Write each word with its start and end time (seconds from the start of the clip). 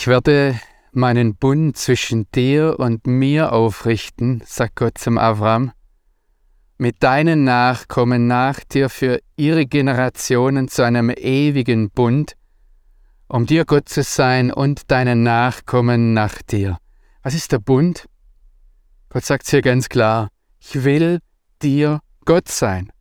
Ich 0.00 0.06
werde 0.06 0.56
meinen 0.92 1.34
Bund 1.34 1.76
zwischen 1.76 2.30
dir 2.30 2.78
und 2.78 3.08
mir 3.08 3.52
aufrichten, 3.52 4.40
sagt 4.46 4.76
Gott 4.76 4.96
zum 4.96 5.18
Avram, 5.18 5.72
mit 6.76 7.02
deinen 7.02 7.42
Nachkommen 7.42 8.28
nach 8.28 8.60
dir 8.60 8.90
für 8.90 9.18
ihre 9.34 9.66
Generationen 9.66 10.68
zu 10.68 10.84
einem 10.84 11.10
ewigen 11.10 11.90
Bund, 11.90 12.36
um 13.26 13.44
dir 13.46 13.64
Gott 13.64 13.88
zu 13.88 14.04
sein 14.04 14.52
und 14.52 14.88
deinen 14.88 15.24
Nachkommen 15.24 16.14
nach 16.14 16.42
dir. 16.42 16.78
Was 17.24 17.34
ist 17.34 17.50
der 17.50 17.58
Bund? 17.58 18.08
Gott 19.08 19.24
sagt 19.24 19.46
es 19.46 19.50
hier 19.50 19.62
ganz 19.62 19.88
klar, 19.88 20.28
ich 20.60 20.84
will 20.84 21.18
dir 21.60 21.98
Gott 22.24 22.46
sein. 22.46 22.92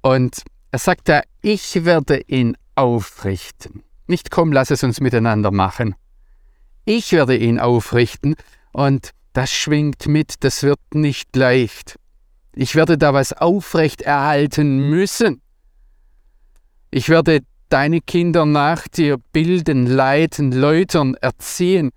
Und 0.00 0.42
er 0.70 0.78
sagt 0.78 1.10
da, 1.10 1.20
ich 1.42 1.84
werde 1.84 2.22
ihn 2.28 2.56
aufrichten. 2.76 3.82
Nicht 4.06 4.30
komm, 4.30 4.52
lass 4.52 4.70
es 4.70 4.82
uns 4.82 5.00
miteinander 5.00 5.50
machen. 5.50 5.94
Ich 6.84 7.12
werde 7.12 7.36
ihn 7.36 7.58
aufrichten 7.58 8.36
und 8.72 9.10
das 9.32 9.52
schwingt 9.52 10.06
mit, 10.06 10.34
das 10.40 10.62
wird 10.62 10.78
nicht 10.94 11.34
leicht. 11.34 11.98
Ich 12.54 12.74
werde 12.74 12.96
da 12.96 13.12
was 13.12 13.32
aufrecht 13.32 14.02
erhalten 14.02 14.88
müssen. 14.88 15.42
Ich 16.90 17.08
werde 17.08 17.40
deine 17.68 18.00
Kinder 18.00 18.46
nach 18.46 18.88
dir 18.88 19.18
bilden, 19.32 19.86
leiten, 19.86 20.52
läutern, 20.52 21.14
erziehen, 21.14 21.90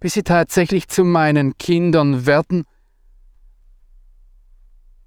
bis 0.00 0.14
sie 0.14 0.22
tatsächlich 0.22 0.88
zu 0.88 1.04
meinen 1.04 1.56
Kindern 1.56 2.26
werden. 2.26 2.64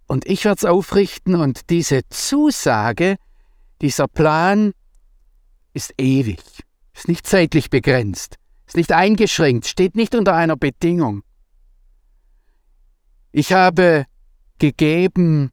Und 0.08 0.25
ich 0.25 0.45
werde 0.45 0.58
es 0.58 0.66
aufrichten 0.66 1.35
und 1.35 1.69
diese 1.69 2.02
Zusage, 2.09 3.17
dieser 3.81 4.08
Plan 4.08 4.73
ist 5.73 5.94
ewig, 5.98 6.42
ist 6.94 7.08
nicht 7.08 7.25
zeitlich 7.28 7.70
begrenzt 7.70 8.39
ist 8.70 8.75
nicht 8.75 8.92
eingeschränkt, 8.92 9.66
steht 9.66 9.95
nicht 9.95 10.14
unter 10.14 10.36
einer 10.36 10.56
Bedingung. 10.56 11.23
Ich 13.31 13.52
habe 13.52 14.06
gegeben, 14.59 15.50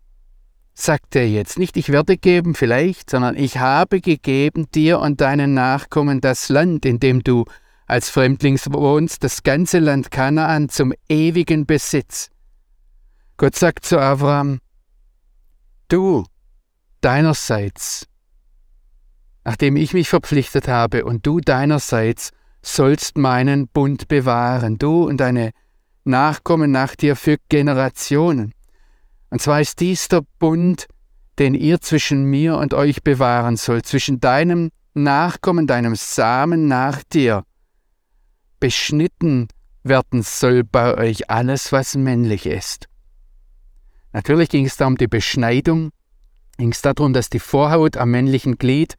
sagt 0.74 1.16
er 1.16 1.26
jetzt, 1.26 1.58
nicht 1.58 1.78
ich 1.78 1.88
werde 1.88 2.18
geben 2.18 2.54
vielleicht, 2.54 3.08
sondern 3.08 3.34
ich 3.34 3.56
habe 3.56 4.02
gegeben 4.02 4.70
dir 4.70 5.00
und 5.00 5.22
deinen 5.22 5.54
Nachkommen 5.54 6.20
das 6.20 6.50
Land, 6.50 6.84
in 6.84 7.00
dem 7.00 7.22
du 7.22 7.46
als 7.86 8.10
Fremdling 8.10 8.58
wohnst, 8.66 9.24
das 9.24 9.42
ganze 9.42 9.78
Land 9.78 10.10
Kanaan 10.10 10.68
zum 10.68 10.92
ewigen 11.08 11.64
Besitz. 11.64 12.28
Gott 13.38 13.56
sagt 13.56 13.86
zu 13.86 13.98
Abraham, 13.98 14.60
du 15.88 16.26
deinerseits, 17.00 18.08
nachdem 19.46 19.76
ich 19.76 19.94
mich 19.94 20.08
verpflichtet 20.08 20.66
habe 20.66 21.04
und 21.04 21.24
du 21.24 21.38
deinerseits 21.38 22.32
sollst 22.62 23.16
meinen 23.16 23.68
Bund 23.68 24.08
bewahren, 24.08 24.76
du 24.76 25.04
und 25.04 25.18
deine 25.18 25.52
Nachkommen 26.02 26.72
nach 26.72 26.96
dir 26.96 27.14
für 27.14 27.36
Generationen. 27.48 28.54
Und 29.30 29.40
zwar 29.40 29.60
ist 29.60 29.78
dies 29.78 30.08
der 30.08 30.22
Bund, 30.40 30.88
den 31.38 31.54
ihr 31.54 31.80
zwischen 31.80 32.24
mir 32.24 32.56
und 32.56 32.74
euch 32.74 33.04
bewahren 33.04 33.56
sollt, 33.56 33.86
zwischen 33.86 34.18
deinem 34.18 34.70
Nachkommen, 34.94 35.68
deinem 35.68 35.94
Samen 35.94 36.66
nach 36.66 37.04
dir. 37.04 37.44
Beschnitten 38.58 39.46
werden 39.84 40.24
soll 40.24 40.64
bei 40.64 40.98
euch 40.98 41.30
alles, 41.30 41.70
was 41.70 41.94
männlich 41.94 42.46
ist. 42.46 42.88
Natürlich 44.12 44.48
ging 44.48 44.66
es 44.66 44.76
da 44.76 44.88
um 44.88 44.96
die 44.96 45.06
Beschneidung, 45.06 45.90
ging 46.58 46.72
es 46.72 46.82
darum, 46.82 47.12
dass 47.12 47.30
die 47.30 47.38
Vorhaut 47.38 47.96
am 47.96 48.10
männlichen 48.10 48.58
Glied 48.58 48.96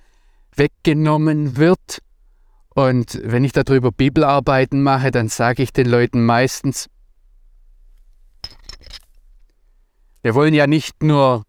weggenommen 0.58 1.58
wird 1.58 2.02
und 2.78 3.20
wenn 3.24 3.44
ich 3.44 3.54
darüber 3.54 3.92
Bibelarbeiten 3.92 4.84
mache, 4.84 5.10
dann 5.10 5.30
sage 5.30 5.64
ich 5.64 5.74
den 5.74 5.88
Leuten 5.88 6.24
meistens, 6.24 6.90
wir 10.22 10.36
wollen 10.36 10.54
ja 10.54 10.68
nicht 10.68 11.02
nur 11.02 11.42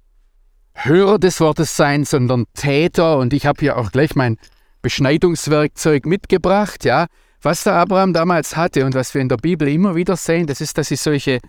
Hörer 0.73 1.19
des 1.19 1.39
Wortes 1.41 1.77
sein, 1.77 2.07
sondern 2.07 2.47
Täter. 2.55 3.19
Und 3.19 3.35
ich 3.35 3.45
habe 3.45 3.61
hier 3.61 3.77
auch 3.77 3.93
gleich 3.93 4.17
mein 4.17 4.39
Beschneidungswerkzeug 4.81 6.07
mitgebracht, 6.07 6.87
ja. 6.87 7.09
Was 7.43 7.63
der 7.63 7.75
Abraham 7.75 8.15
damals 8.15 8.57
hatte 8.57 8.87
und 8.87 8.95
was 8.95 9.13
wir 9.13 9.21
in 9.21 9.29
der 9.29 9.37
Bibel 9.37 9.69
immer 9.69 9.95
wieder 9.95 10.17
sehen, 10.17 10.47
das 10.47 10.63
ist, 10.63 10.79
dass 10.79 10.89
sie 10.89 10.97
solche 10.97 11.41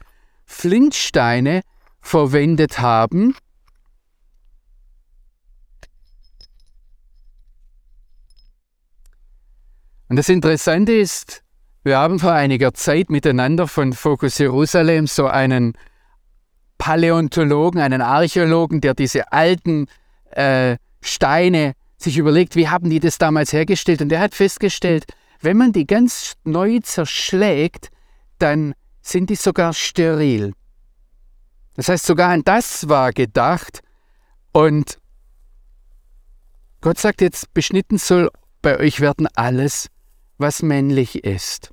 Flintsteine 0.45 1.61
verwendet 2.01 2.79
haben, 2.79 3.33
Und 10.09 10.15
das 10.15 10.27
Interessante 10.27 10.91
ist, 10.91 11.43
wir 11.83 11.97
haben 11.97 12.19
vor 12.19 12.33
einiger 12.33 12.73
Zeit 12.73 13.09
miteinander 13.11 13.67
von 13.67 13.93
Focus 13.93 14.39
Jerusalem 14.39 15.05
so 15.05 15.27
einen 15.27 15.73
Paläontologen, 16.79 17.79
einen 17.79 18.01
Archäologen, 18.01 18.81
der 18.81 18.95
diese 18.95 19.31
alten 19.31 19.85
äh, 20.31 20.77
Steine 21.01 21.73
sich 21.97 22.17
überlegt, 22.17 22.55
wie 22.55 22.69
haben 22.69 22.89
die 22.89 22.99
das 22.99 23.17
damals 23.19 23.53
hergestellt. 23.53 24.01
Und 24.01 24.11
er 24.11 24.19
hat 24.19 24.33
festgestellt, 24.33 25.05
wenn 25.41 25.57
man 25.57 25.73
die 25.73 25.85
ganz 25.85 26.33
neu 26.43 26.79
zerschlägt, 26.79 27.89
dann 28.39 28.73
sind 29.01 29.29
die 29.29 29.35
sogar 29.35 29.73
steril. 29.73 30.53
Das 31.75 31.87
heißt, 31.87 32.05
sogar 32.05 32.31
an 32.31 32.43
das 32.43 32.89
war 32.89 33.13
gedacht. 33.13 33.81
Und 34.51 34.97
Gott 36.81 36.97
sagt 36.97 37.21
jetzt, 37.21 37.53
beschnitten 37.53 37.97
soll 37.97 38.29
bei 38.61 38.79
euch 38.79 39.01
werden 39.01 39.27
alles 39.35 39.87
was 40.39 40.63
männlich 40.63 41.23
ist. 41.23 41.71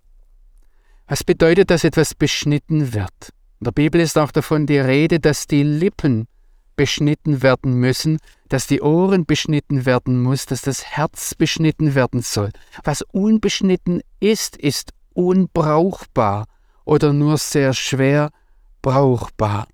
Was 1.07 1.25
bedeutet, 1.25 1.71
dass 1.71 1.85
etwas 1.85 2.15
beschnitten 2.15 2.93
wird? 2.93 3.33
In 3.61 3.65
der 3.65 3.73
Bibel 3.73 4.01
ist 4.01 4.19
auch 4.19 4.33
davon 4.33 4.67
die 4.67 4.79
Rede, 4.79 5.21
dass 5.21 5.47
die 5.47 5.63
Lippen 5.63 6.27
beschnitten 6.75 7.43
werden 7.43 7.75
müssen, 7.75 8.19
dass 8.49 8.67
die 8.67 8.83
Ohren 8.83 9.25
beschnitten 9.25 9.87
werden 9.87 10.23
muss, 10.23 10.47
dass 10.47 10.61
das 10.61 10.85
Herz 10.85 11.35
beschnitten 11.35 11.95
werden 11.95 12.21
soll. 12.21 12.51
Was 12.85 13.03
unbeschnitten 13.03 14.03
ist, 14.21 14.57
ist 14.57 14.93
unbrauchbar 15.15 16.47
oder 16.85 17.13
nur 17.13 17.39
sehr 17.39 17.73
schwer 17.73 18.31
brauchbar. 18.83 19.67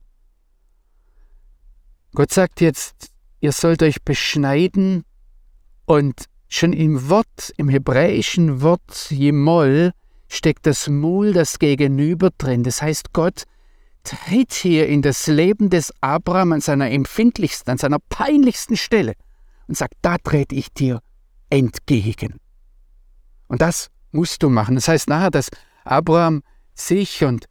Gott 2.14 2.32
sagt 2.32 2.60
jetzt, 2.60 3.10
ihr 3.40 3.52
sollt 3.52 3.82
euch 3.82 4.02
beschneiden 4.02 5.04
und 5.86 6.26
Schon 6.54 6.74
im 6.74 7.08
Wort, 7.08 7.54
im 7.56 7.70
hebräischen 7.70 8.60
Wort 8.60 9.10
Jemol, 9.10 9.92
steckt 10.28 10.66
das 10.66 10.86
Mul, 10.86 11.32
das 11.32 11.58
Gegenüber 11.58 12.28
drin. 12.36 12.62
Das 12.62 12.82
heißt, 12.82 13.14
Gott 13.14 13.44
tritt 14.04 14.52
hier 14.52 14.86
in 14.86 15.00
das 15.00 15.26
Leben 15.28 15.70
des 15.70 15.94
Abraham 16.02 16.52
an 16.52 16.60
seiner 16.60 16.90
empfindlichsten, 16.90 17.72
an 17.72 17.78
seiner 17.78 18.00
peinlichsten 18.00 18.76
Stelle 18.76 19.14
und 19.66 19.78
sagt, 19.78 19.94
da 20.02 20.18
trete 20.18 20.54
ich 20.54 20.70
dir 20.74 21.00
entgegen. 21.48 22.38
Und 23.48 23.62
das 23.62 23.88
musst 24.10 24.42
du 24.42 24.50
machen. 24.50 24.74
Das 24.74 24.88
heißt 24.88 25.08
nachher, 25.08 25.30
dass 25.30 25.48
Abraham 25.84 26.42
sich 26.74 27.24
und 27.24 27.46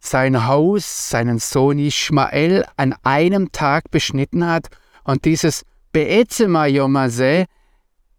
sein 0.00 0.48
Haus, 0.48 1.08
seinen 1.08 1.38
Sohn 1.38 1.78
Ishmael 1.78 2.64
an 2.76 2.96
einem 3.04 3.52
Tag 3.52 3.92
beschnitten 3.92 4.44
hat 4.44 4.70
und 5.04 5.24
dieses 5.24 5.64
Be'ezema 5.92 6.66
Yomase 6.66 7.46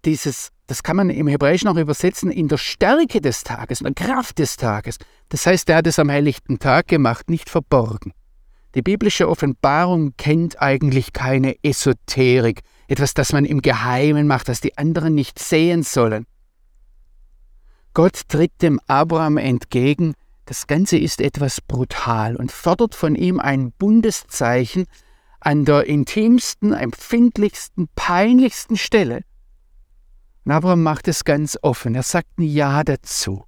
dieses, 0.05 0.49
das 0.67 0.83
kann 0.83 0.95
man 0.95 1.09
im 1.09 1.27
Hebräischen 1.27 1.67
auch 1.67 1.75
übersetzen, 1.75 2.31
in 2.31 2.47
der 2.47 2.57
Stärke 2.57 3.21
des 3.21 3.43
Tages, 3.43 3.81
in 3.81 3.93
der 3.93 3.93
Kraft 3.93 4.39
des 4.39 4.57
Tages. 4.57 4.97
Das 5.29 5.45
heißt, 5.45 5.69
er 5.69 5.77
hat 5.77 5.87
es 5.87 5.99
am 5.99 6.09
helllichten 6.09 6.59
Tag 6.59 6.87
gemacht, 6.87 7.29
nicht 7.29 7.49
verborgen. 7.49 8.13
Die 8.73 8.81
biblische 8.81 9.27
Offenbarung 9.27 10.13
kennt 10.17 10.61
eigentlich 10.61 11.11
keine 11.13 11.55
Esoterik, 11.63 12.61
etwas, 12.87 13.13
das 13.13 13.33
man 13.33 13.45
im 13.45 13.61
Geheimen 13.61 14.27
macht, 14.27 14.47
das 14.47 14.61
die 14.61 14.77
anderen 14.77 15.13
nicht 15.13 15.39
sehen 15.39 15.83
sollen. 15.83 16.25
Gott 17.93 18.21
tritt 18.29 18.61
dem 18.61 18.79
Abraham 18.87 19.37
entgegen, 19.37 20.13
das 20.45 20.67
Ganze 20.67 20.97
ist 20.97 21.21
etwas 21.21 21.61
brutal 21.61 22.35
und 22.35 22.51
fordert 22.51 22.95
von 22.95 23.15
ihm 23.15 23.39
ein 23.39 23.71
Bundeszeichen 23.73 24.85
an 25.41 25.65
der 25.65 25.87
intimsten, 25.87 26.73
empfindlichsten, 26.73 27.89
peinlichsten 27.95 28.77
Stelle. 28.77 29.21
Und 30.45 30.51
Abraham 30.51 30.83
macht 30.83 31.07
es 31.07 31.23
ganz 31.23 31.57
offen. 31.61 31.95
Er 31.95 32.03
sagt 32.03 32.39
ein 32.39 32.43
Ja 32.43 32.83
dazu. 32.83 33.45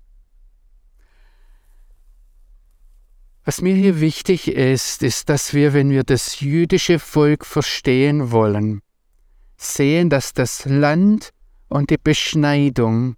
Was 3.45 3.61
mir 3.61 3.75
hier 3.75 3.99
wichtig 3.99 4.47
ist, 4.47 5.03
ist, 5.03 5.27
dass 5.27 5.53
wir, 5.53 5.73
wenn 5.73 5.89
wir 5.89 6.03
das 6.03 6.39
jüdische 6.39 6.97
Volk 6.97 7.45
verstehen 7.45 8.31
wollen, 8.31 8.81
sehen, 9.57 10.09
dass 10.09 10.33
das 10.33 10.65
Land 10.65 11.31
und 11.67 11.89
die 11.89 11.97
Beschneidung 12.01 13.17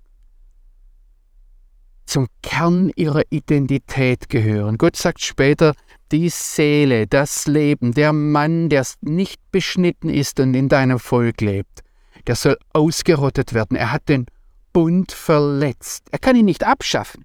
zum 2.05 2.27
Kern 2.41 2.91
ihrer 2.95 3.23
Identität 3.29 4.29
gehören. 4.29 4.77
Gott 4.77 4.95
sagt 4.95 5.21
später, 5.21 5.75
die 6.11 6.29
Seele, 6.29 7.07
das 7.07 7.45
Leben, 7.45 7.93
der 7.93 8.13
Mann, 8.13 8.69
der 8.69 8.85
nicht 9.01 9.39
beschnitten 9.51 10.09
ist 10.09 10.39
und 10.39 10.53
in 10.53 10.69
deinem 10.69 10.99
Volk 10.99 11.41
lebt, 11.41 11.81
der 12.27 12.35
soll 12.35 12.57
ausgerottet 12.73 13.53
werden. 13.53 13.77
Er 13.77 13.91
hat 13.91 14.09
den 14.09 14.25
Bund 14.73 15.11
verletzt. 15.11 16.07
Er 16.11 16.19
kann 16.19 16.35
ihn 16.35 16.45
nicht 16.45 16.63
abschaffen. 16.63 17.23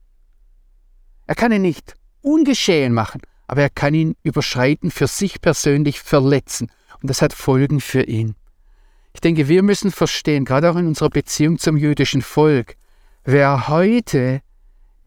Er 1.26 1.34
kann 1.34 1.52
ihn 1.52 1.62
nicht 1.62 1.94
ungeschehen 2.22 2.92
machen, 2.92 3.22
aber 3.46 3.62
er 3.62 3.70
kann 3.70 3.94
ihn 3.94 4.16
überschreiten, 4.22 4.90
für 4.90 5.06
sich 5.06 5.40
persönlich 5.40 6.00
verletzen. 6.00 6.70
Und 7.02 7.08
das 7.08 7.22
hat 7.22 7.32
Folgen 7.32 7.80
für 7.80 8.02
ihn. 8.02 8.34
Ich 9.14 9.20
denke, 9.20 9.48
wir 9.48 9.62
müssen 9.62 9.90
verstehen, 9.90 10.44
gerade 10.44 10.70
auch 10.70 10.76
in 10.76 10.86
unserer 10.86 11.10
Beziehung 11.10 11.58
zum 11.58 11.76
jüdischen 11.76 12.22
Volk, 12.22 12.76
wer 13.24 13.68
heute 13.68 14.40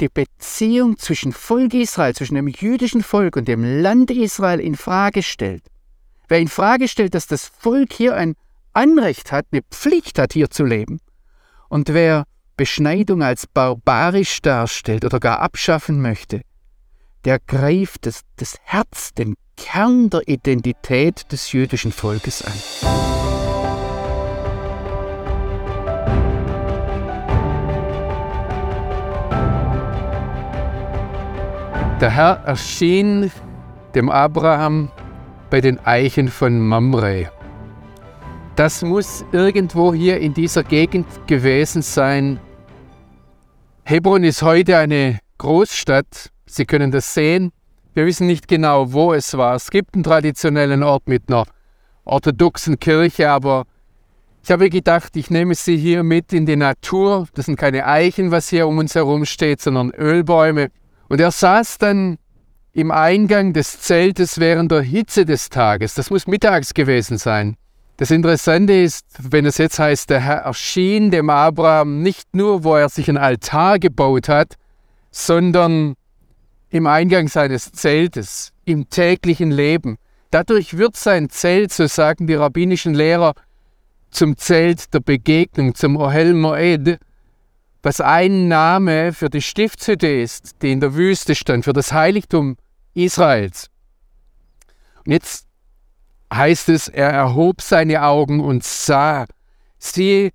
die 0.01 0.09
Beziehung 0.09 0.97
zwischen 0.97 1.31
Volk 1.31 1.73
Israel, 1.73 2.13
zwischen 2.13 2.35
dem 2.35 2.47
jüdischen 2.47 3.03
Volk 3.03 3.37
und 3.37 3.47
dem 3.47 3.63
Land 3.81 4.11
Israel 4.11 4.59
in 4.59 4.75
Frage 4.75 5.23
stellt, 5.23 5.63
wer 6.27 6.39
in 6.39 6.47
Frage 6.47 6.87
stellt, 6.87 7.13
dass 7.13 7.27
das 7.27 7.47
Volk 7.47 7.93
hier 7.93 8.15
ein 8.15 8.35
Anrecht 8.73 9.31
hat, 9.31 9.45
eine 9.51 9.61
Pflicht 9.61 10.17
hat, 10.19 10.33
hier 10.33 10.49
zu 10.49 10.65
leben, 10.65 10.99
und 11.69 11.93
wer 11.93 12.25
Beschneidung 12.57 13.23
als 13.23 13.47
barbarisch 13.47 14.41
darstellt 14.41 15.05
oder 15.05 15.19
gar 15.19 15.39
abschaffen 15.39 16.01
möchte, 16.01 16.41
der 17.25 17.39
greift 17.39 18.05
das, 18.05 18.21
das 18.35 18.57
Herz, 18.63 19.13
den 19.13 19.35
Kern 19.57 20.09
der 20.09 20.27
Identität 20.27 21.31
des 21.31 21.51
jüdischen 21.51 21.91
Volkes 21.91 22.43
an. 22.43 22.53
Der 32.01 32.09
Herr 32.09 32.43
erschien 32.45 33.31
dem 33.95 34.09
Abraham 34.09 34.91
bei 35.49 35.61
den 35.61 35.79
Eichen 35.85 36.27
von 36.27 36.59
Mamre. 36.59 37.31
Das 38.55 38.83
muss 38.83 39.25
irgendwo 39.31 39.95
hier 39.95 40.19
in 40.19 40.35
dieser 40.35 40.63
Gegend 40.63 41.07
gewesen 41.25 41.81
sein. 41.81 42.39
Hebron 43.83 44.23
ist 44.23 44.43
heute 44.43 44.77
eine 44.77 45.19
Großstadt. 45.39 46.29
Sie 46.45 46.65
können 46.65 46.91
das 46.91 47.15
sehen. 47.15 47.51
Wir 47.95 48.05
wissen 48.05 48.27
nicht 48.27 48.47
genau, 48.47 48.93
wo 48.93 49.11
es 49.13 49.35
war. 49.35 49.55
Es 49.55 49.71
gibt 49.71 49.95
einen 49.95 50.03
traditionellen 50.03 50.83
Ort 50.83 51.07
mit 51.07 51.23
einer 51.29 51.45
orthodoxen 52.05 52.79
Kirche, 52.79 53.31
aber 53.31 53.65
ich 54.43 54.51
habe 54.51 54.69
gedacht, 54.69 55.15
ich 55.15 55.31
nehme 55.31 55.55
sie 55.55 55.77
hier 55.77 56.03
mit 56.03 56.31
in 56.31 56.45
die 56.45 56.55
Natur. 56.55 57.27
Das 57.33 57.47
sind 57.47 57.55
keine 57.55 57.87
Eichen, 57.87 58.29
was 58.29 58.49
hier 58.49 58.67
um 58.67 58.77
uns 58.77 58.93
herum 58.93 59.25
steht, 59.25 59.61
sondern 59.61 59.89
Ölbäume. 59.91 60.69
Und 61.09 61.19
er 61.19 61.31
saß 61.31 61.79
dann 61.79 62.19
im 62.71 62.91
Eingang 62.91 63.53
des 63.53 63.79
Zeltes 63.79 64.39
während 64.39 64.71
der 64.71 64.81
Hitze 64.81 65.25
des 65.25 65.49
Tages. 65.49 65.95
Das 65.95 66.11
muss 66.11 66.27
mittags 66.27 66.73
gewesen 66.73 67.17
sein. 67.17 67.57
Das 67.97 68.09
Interessante 68.09 68.73
ist, 68.73 69.05
wenn 69.19 69.45
es 69.45 69.57
jetzt 69.59 69.77
heißt, 69.77 70.09
der 70.09 70.19
Herr 70.19 70.37
erschien 70.39 71.11
dem 71.11 71.29
Abraham 71.29 72.01
nicht 72.01 72.35
nur, 72.35 72.63
wo 72.63 72.75
er 72.75 72.89
sich 72.89 73.07
ein 73.07 73.17
Altar 73.17 73.77
gebaut 73.77 74.29
hat, 74.29 74.55
sondern 75.11 75.93
im 76.69 76.87
Eingang 76.87 77.27
seines 77.27 77.71
Zeltes, 77.71 78.51
im 78.65 78.89
täglichen 78.89 79.51
Leben. 79.51 79.97
Dadurch 80.31 80.75
wird 80.75 80.97
sein 80.97 81.29
Zelt, 81.29 81.71
so 81.71 81.85
sagen 81.85 82.25
die 82.25 82.33
rabbinischen 82.33 82.95
Lehrer, 82.95 83.35
zum 84.09 84.37
Zelt 84.37 84.91
der 84.91 84.99
Begegnung, 84.99 85.75
zum 85.75 85.95
Ohel 85.95 86.33
Moed, 86.33 86.97
was 87.83 88.01
ein 88.01 88.47
Name 88.47 89.13
für 89.13 89.29
die 89.29 89.41
Stiftshütte 89.41 90.07
ist, 90.07 90.61
die 90.63 90.71
in 90.71 90.79
der 90.79 90.95
Wüste 90.95 91.35
stand, 91.35 91.65
für 91.65 91.73
das 91.73 91.91
Heiligtum 91.91 92.57
Israels. 92.95 93.69
Und 95.05 95.11
jetzt 95.11 95.45
heißt 96.35 96.69
es, 96.69 96.87
er 96.87 97.09
erhob 97.09 97.61
seine 97.61 98.03
Augen 98.03 98.39
und 98.39 98.63
sah, 98.63 99.25
siehe, 99.77 100.31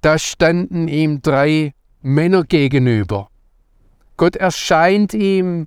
da 0.00 0.18
standen 0.18 0.88
ihm 0.88 1.22
drei 1.22 1.72
Männer 2.02 2.44
gegenüber. 2.44 3.28
Gott 4.16 4.36
erscheint 4.36 5.14
ihm 5.14 5.66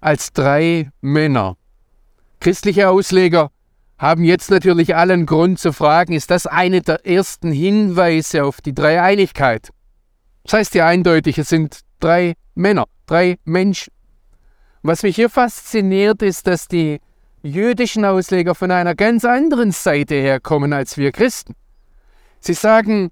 als 0.00 0.32
drei 0.32 0.90
Männer. 1.00 1.56
Christliche 2.40 2.88
Ausleger 2.88 3.50
haben 3.98 4.22
jetzt 4.22 4.50
natürlich 4.50 4.94
allen 4.94 5.26
Grund 5.26 5.58
zu 5.58 5.72
fragen, 5.72 6.12
ist 6.12 6.30
das 6.30 6.46
eine 6.46 6.82
der 6.82 7.04
ersten 7.04 7.50
Hinweise 7.50 8.44
auf 8.44 8.60
die 8.60 8.74
Dreieinigkeit? 8.74 9.70
Das 10.44 10.52
heißt 10.52 10.74
ja 10.76 10.86
eindeutig, 10.86 11.36
es 11.38 11.48
sind 11.48 11.80
drei 11.98 12.34
Männer, 12.54 12.84
drei 13.06 13.38
Menschen. 13.44 13.92
Was 14.82 15.02
mich 15.02 15.16
hier 15.16 15.28
fasziniert, 15.28 16.22
ist, 16.22 16.46
dass 16.46 16.68
die 16.68 17.00
jüdischen 17.42 18.04
Ausleger 18.04 18.54
von 18.54 18.70
einer 18.70 18.94
ganz 18.94 19.24
anderen 19.24 19.72
Seite 19.72 20.14
herkommen 20.14 20.72
als 20.72 20.96
wir 20.96 21.12
Christen. 21.12 21.54
Sie 22.40 22.54
sagen, 22.54 23.10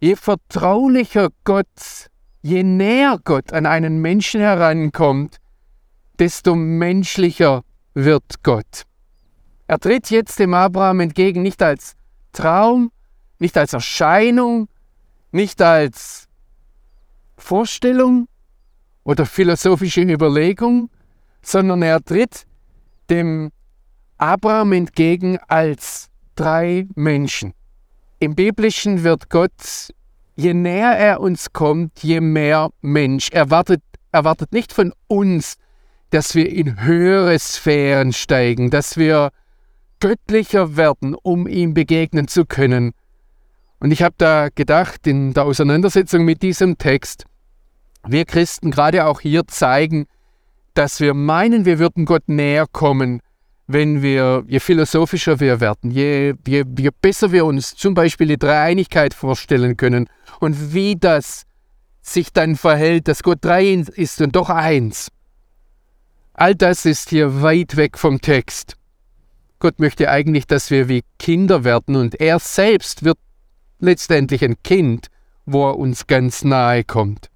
je 0.00 0.16
vertraulicher 0.16 1.28
Gott, 1.44 1.66
je 2.42 2.62
näher 2.62 3.18
Gott 3.22 3.52
an 3.52 3.66
einen 3.66 4.00
Menschen 4.00 4.40
herankommt, 4.40 5.36
desto 6.18 6.54
menschlicher 6.54 7.62
wird 7.94 8.42
Gott. 8.42 8.82
Er 9.66 9.78
tritt 9.78 10.10
jetzt 10.10 10.38
dem 10.38 10.54
Abraham 10.54 11.00
entgegen 11.00 11.42
nicht 11.42 11.62
als 11.62 11.94
Traum, 12.32 12.90
nicht 13.38 13.56
als 13.56 13.72
Erscheinung, 13.72 14.68
nicht 15.30 15.62
als 15.62 16.28
Vorstellung 17.36 18.28
oder 19.04 19.26
philosophische 19.26 20.02
Überlegung, 20.02 20.90
sondern 21.42 21.82
er 21.82 22.02
tritt 22.04 22.46
dem 23.12 23.50
Abraham 24.18 24.72
entgegen 24.72 25.38
als 25.48 26.08
drei 26.34 26.86
Menschen. 26.94 27.52
Im 28.18 28.34
Biblischen 28.34 29.04
wird 29.04 29.30
Gott, 29.30 29.92
je 30.34 30.54
näher 30.54 30.96
er 30.96 31.20
uns 31.20 31.52
kommt, 31.52 32.02
je 32.02 32.20
mehr 32.20 32.70
Mensch. 32.80 33.28
Er 33.30 33.50
wartet, 33.50 33.82
er 34.10 34.24
wartet 34.24 34.52
nicht 34.52 34.72
von 34.72 34.92
uns, 35.06 35.56
dass 36.10 36.34
wir 36.34 36.50
in 36.50 36.82
höhere 36.82 37.38
Sphären 37.38 38.12
steigen, 38.12 38.70
dass 38.70 38.96
wir 38.96 39.30
göttlicher 40.00 40.76
werden, 40.76 41.14
um 41.14 41.46
ihm 41.46 41.74
begegnen 41.74 42.28
zu 42.28 42.44
können, 42.44 42.92
und 43.82 43.90
ich 43.90 44.00
habe 44.04 44.14
da 44.16 44.48
gedacht, 44.54 45.08
in 45.08 45.34
der 45.34 45.44
Auseinandersetzung 45.44 46.24
mit 46.24 46.40
diesem 46.42 46.78
Text, 46.78 47.24
wir 48.06 48.24
Christen 48.26 48.70
gerade 48.70 49.06
auch 49.06 49.20
hier 49.20 49.48
zeigen, 49.48 50.06
dass 50.74 51.00
wir 51.00 51.14
meinen, 51.14 51.64
wir 51.64 51.78
würden 51.78 52.04
Gott 52.04 52.28
näher 52.28 52.66
kommen, 52.70 53.20
wenn 53.66 54.02
wir, 54.02 54.44
je 54.46 54.60
philosophischer 54.60 55.40
wir 55.40 55.60
werden, 55.60 55.90
je, 55.90 56.34
je, 56.46 56.64
je 56.78 56.90
besser 57.00 57.32
wir 57.32 57.44
uns 57.44 57.74
zum 57.74 57.94
Beispiel 57.94 58.28
die 58.28 58.38
Dreieinigkeit 58.38 59.14
vorstellen 59.14 59.76
können 59.76 60.08
und 60.40 60.74
wie 60.74 60.96
das 60.96 61.44
sich 62.02 62.32
dann 62.32 62.56
verhält, 62.56 63.08
dass 63.08 63.22
Gott 63.22 63.38
drei 63.40 63.72
ist 63.72 64.20
und 64.20 64.34
doch 64.34 64.50
eins. 64.50 65.10
All 66.34 66.54
das 66.54 66.84
ist 66.86 67.10
hier 67.10 67.42
weit 67.42 67.76
weg 67.76 67.98
vom 67.98 68.20
Text. 68.20 68.76
Gott 69.60 69.78
möchte 69.78 70.10
eigentlich, 70.10 70.46
dass 70.46 70.70
wir 70.70 70.88
wie 70.88 71.04
Kinder 71.18 71.62
werden 71.62 71.94
und 71.94 72.20
er 72.20 72.40
selbst 72.40 73.04
wird 73.04 73.18
letztendlich 73.78 74.42
ein 74.44 74.56
Kind, 74.64 75.08
wo 75.46 75.70
er 75.70 75.78
uns 75.78 76.06
ganz 76.06 76.42
nahe 76.42 76.82
kommt. 76.82 77.28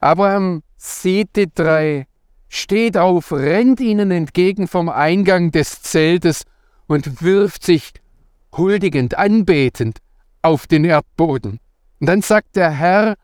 Abraham 0.00 0.62
sieht 0.80 1.36
die 1.36 1.52
drei, 1.52 2.06
steht 2.48 2.96
auf, 2.96 3.32
rennt 3.32 3.80
ihnen 3.80 4.10
entgegen 4.10 4.66
vom 4.66 4.88
Eingang 4.88 5.50
des 5.52 5.82
Zeltes 5.82 6.44
und 6.86 7.22
wirft 7.22 7.64
sich 7.64 7.92
huldigend, 8.56 9.18
anbetend 9.18 9.98
auf 10.42 10.66
den 10.66 10.84
Erdboden. 10.84 11.60
Und 12.00 12.06
dann 12.08 12.22
sagt 12.22 12.56
der 12.56 12.70
Herr, 12.70 13.16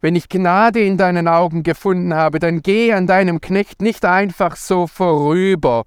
wenn 0.00 0.14
ich 0.14 0.28
Gnade 0.28 0.80
in 0.80 0.96
deinen 0.96 1.26
Augen 1.26 1.62
gefunden 1.64 2.14
habe, 2.14 2.38
dann 2.38 2.62
geh 2.62 2.92
an 2.92 3.06
deinem 3.06 3.40
Knecht 3.40 3.82
nicht 3.82 4.04
einfach 4.04 4.54
so 4.54 4.86
vorüber. 4.86 5.84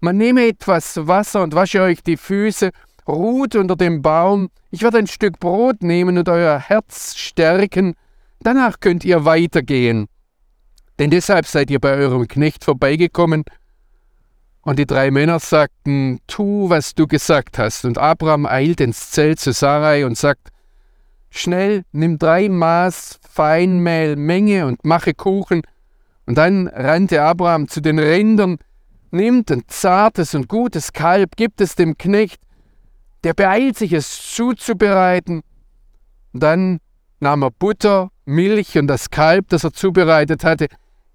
Man 0.00 0.16
nehme 0.16 0.46
etwas 0.46 1.08
Wasser 1.08 1.42
und 1.42 1.54
wasche 1.54 1.82
euch 1.82 2.02
die 2.04 2.16
Füße 2.16 2.70
ruht 3.08 3.56
unter 3.56 3.74
dem 3.74 4.02
Baum, 4.02 4.50
ich 4.70 4.82
werde 4.82 4.98
ein 4.98 5.06
Stück 5.06 5.40
Brot 5.40 5.82
nehmen 5.82 6.18
und 6.18 6.28
euer 6.28 6.58
Herz 6.58 7.16
stärken, 7.16 7.94
danach 8.40 8.80
könnt 8.80 9.04
ihr 9.04 9.24
weitergehen. 9.24 10.08
Denn 10.98 11.10
deshalb 11.10 11.46
seid 11.46 11.70
ihr 11.70 11.78
bei 11.78 11.94
eurem 11.94 12.26
Knecht 12.26 12.64
vorbeigekommen. 12.64 13.44
Und 14.62 14.78
die 14.78 14.86
drei 14.86 15.10
Männer 15.10 15.38
sagten, 15.38 16.20
tu, 16.26 16.68
was 16.68 16.94
du 16.94 17.06
gesagt 17.06 17.58
hast. 17.58 17.84
Und 17.84 17.98
Abraham 17.98 18.46
eilt 18.46 18.80
ins 18.80 19.10
Zelt 19.10 19.38
zu 19.38 19.52
Sarai 19.52 20.04
und 20.04 20.18
sagt, 20.18 20.48
schnell, 21.30 21.84
nimm 21.92 22.18
drei 22.18 22.48
Maß 22.48 23.20
Feinmehl 23.30 24.16
Menge 24.16 24.66
und 24.66 24.84
mache 24.84 25.14
Kuchen. 25.14 25.62
Und 26.26 26.36
dann 26.36 26.66
rannte 26.68 27.22
Abraham 27.22 27.68
zu 27.68 27.80
den 27.80 27.98
Rindern, 27.98 28.58
nimmt 29.10 29.50
ein 29.50 29.62
zartes 29.68 30.34
und 30.34 30.48
gutes 30.48 30.92
Kalb, 30.92 31.36
gibt 31.36 31.60
es 31.60 31.74
dem 31.74 31.96
Knecht, 31.96 32.40
der 33.24 33.34
beeilt 33.34 33.78
sich, 33.78 33.92
es 33.92 34.34
zuzubereiten. 34.34 35.42
Dann 36.32 36.80
nahm 37.20 37.42
er 37.42 37.50
Butter, 37.50 38.10
Milch 38.26 38.76
und 38.76 38.88
das 38.88 39.10
Kalb, 39.10 39.48
das 39.48 39.64
er 39.64 39.72
zubereitet 39.72 40.44
hatte. 40.44 40.66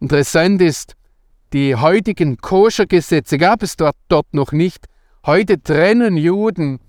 Interessant 0.04 0.62
ist, 0.62 0.98
die 1.54 1.78
heutigen 1.78 2.36
Koschergesetze 2.36 3.38
gab 3.38 3.64
es 3.64 3.78
dort, 3.78 3.96
dort 4.10 4.34
noch 4.34 4.52
nicht. 4.52 4.88
Heute 5.26 5.64
trennen 5.64 6.18
Juden 6.18 6.82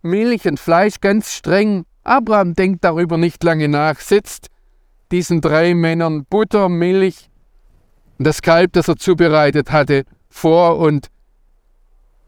Milch 0.00 0.46
und 0.46 0.60
Fleisch 0.60 1.00
ganz 1.00 1.32
streng 1.32 1.86
Abraham 2.04 2.54
denkt 2.54 2.84
darüber 2.84 3.16
nicht 3.16 3.42
lange 3.42 3.66
nach, 3.66 3.98
setzt 3.98 4.46
diesen 5.10 5.40
drei 5.40 5.74
Männern 5.74 6.24
Butter, 6.24 6.68
Milch 6.68 7.28
und 8.16 8.28
das 8.28 8.42
Kalb, 8.42 8.74
das 8.74 8.86
er 8.86 8.94
zubereitet 8.94 9.72
hatte, 9.72 10.04
vor 10.28 10.78
und 10.78 11.08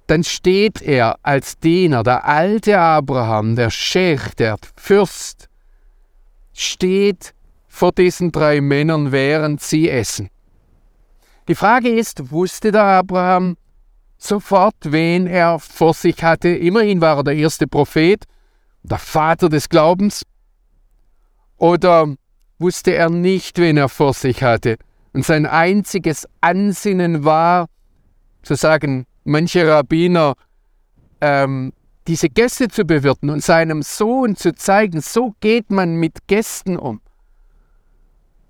dann 0.08 0.24
steht 0.24 0.82
er 0.82 1.20
als 1.22 1.60
Diener, 1.60 2.02
der 2.02 2.26
alte 2.26 2.76
Abraham, 2.76 3.54
der 3.54 3.70
Schech, 3.70 4.34
der 4.36 4.56
Fürst, 4.74 5.48
steht 6.54 7.34
vor 7.78 7.92
diesen 7.92 8.32
drei 8.32 8.60
Männern, 8.60 9.12
während 9.12 9.62
sie 9.62 9.88
essen. 9.88 10.30
Die 11.46 11.54
Frage 11.54 11.88
ist, 11.88 12.32
wusste 12.32 12.72
der 12.72 12.82
Abraham 12.82 13.56
sofort, 14.18 14.74
wen 14.82 15.28
er 15.28 15.60
vor 15.60 15.94
sich 15.94 16.24
hatte? 16.24 16.48
Immerhin 16.48 17.00
war 17.00 17.18
er 17.18 17.24
der 17.24 17.36
erste 17.36 17.68
Prophet, 17.68 18.24
der 18.82 18.98
Vater 18.98 19.48
des 19.48 19.68
Glaubens. 19.68 20.24
Oder 21.56 22.14
wusste 22.58 22.94
er 22.94 23.10
nicht, 23.10 23.58
wen 23.58 23.76
er 23.76 23.88
vor 23.88 24.12
sich 24.12 24.42
hatte? 24.42 24.76
Und 25.12 25.24
sein 25.24 25.46
einziges 25.46 26.26
Ansinnen 26.40 27.24
war, 27.24 27.68
zu 28.42 28.56
sagen, 28.56 29.06
manche 29.22 29.66
Rabbiner, 29.66 30.34
ähm, 31.20 31.72
diese 32.08 32.28
Gäste 32.28 32.66
zu 32.68 32.84
bewirten 32.84 33.30
und 33.30 33.42
seinem 33.42 33.82
Sohn 33.82 34.34
zu 34.34 34.52
zeigen, 34.52 35.00
so 35.00 35.34
geht 35.38 35.70
man 35.70 35.94
mit 35.94 36.26
Gästen 36.26 36.76
um. 36.76 37.00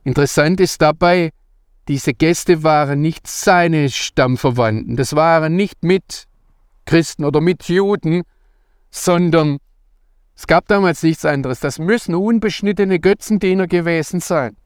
Interessant 0.08 0.58
ist 0.58 0.80
dabei, 0.80 1.32
diese 1.86 2.14
Gäste 2.14 2.62
waren 2.62 3.02
nicht 3.02 3.26
seine 3.26 3.90
Stammverwandten, 3.90 4.96
das 4.96 5.14
waren 5.14 5.54
nicht 5.54 5.84
mit 5.84 6.24
Christen 6.86 7.26
oder 7.26 7.42
mit 7.42 7.64
Juden, 7.68 8.22
sondern 8.90 9.58
es 10.34 10.46
gab 10.46 10.66
damals 10.66 11.02
nichts 11.02 11.26
anderes. 11.26 11.60
Das 11.60 11.78
müssen 11.78 12.14
unbeschnittene 12.14 13.00
Götzendiener 13.00 13.66
gewesen 13.66 14.20
sein. 14.20 14.56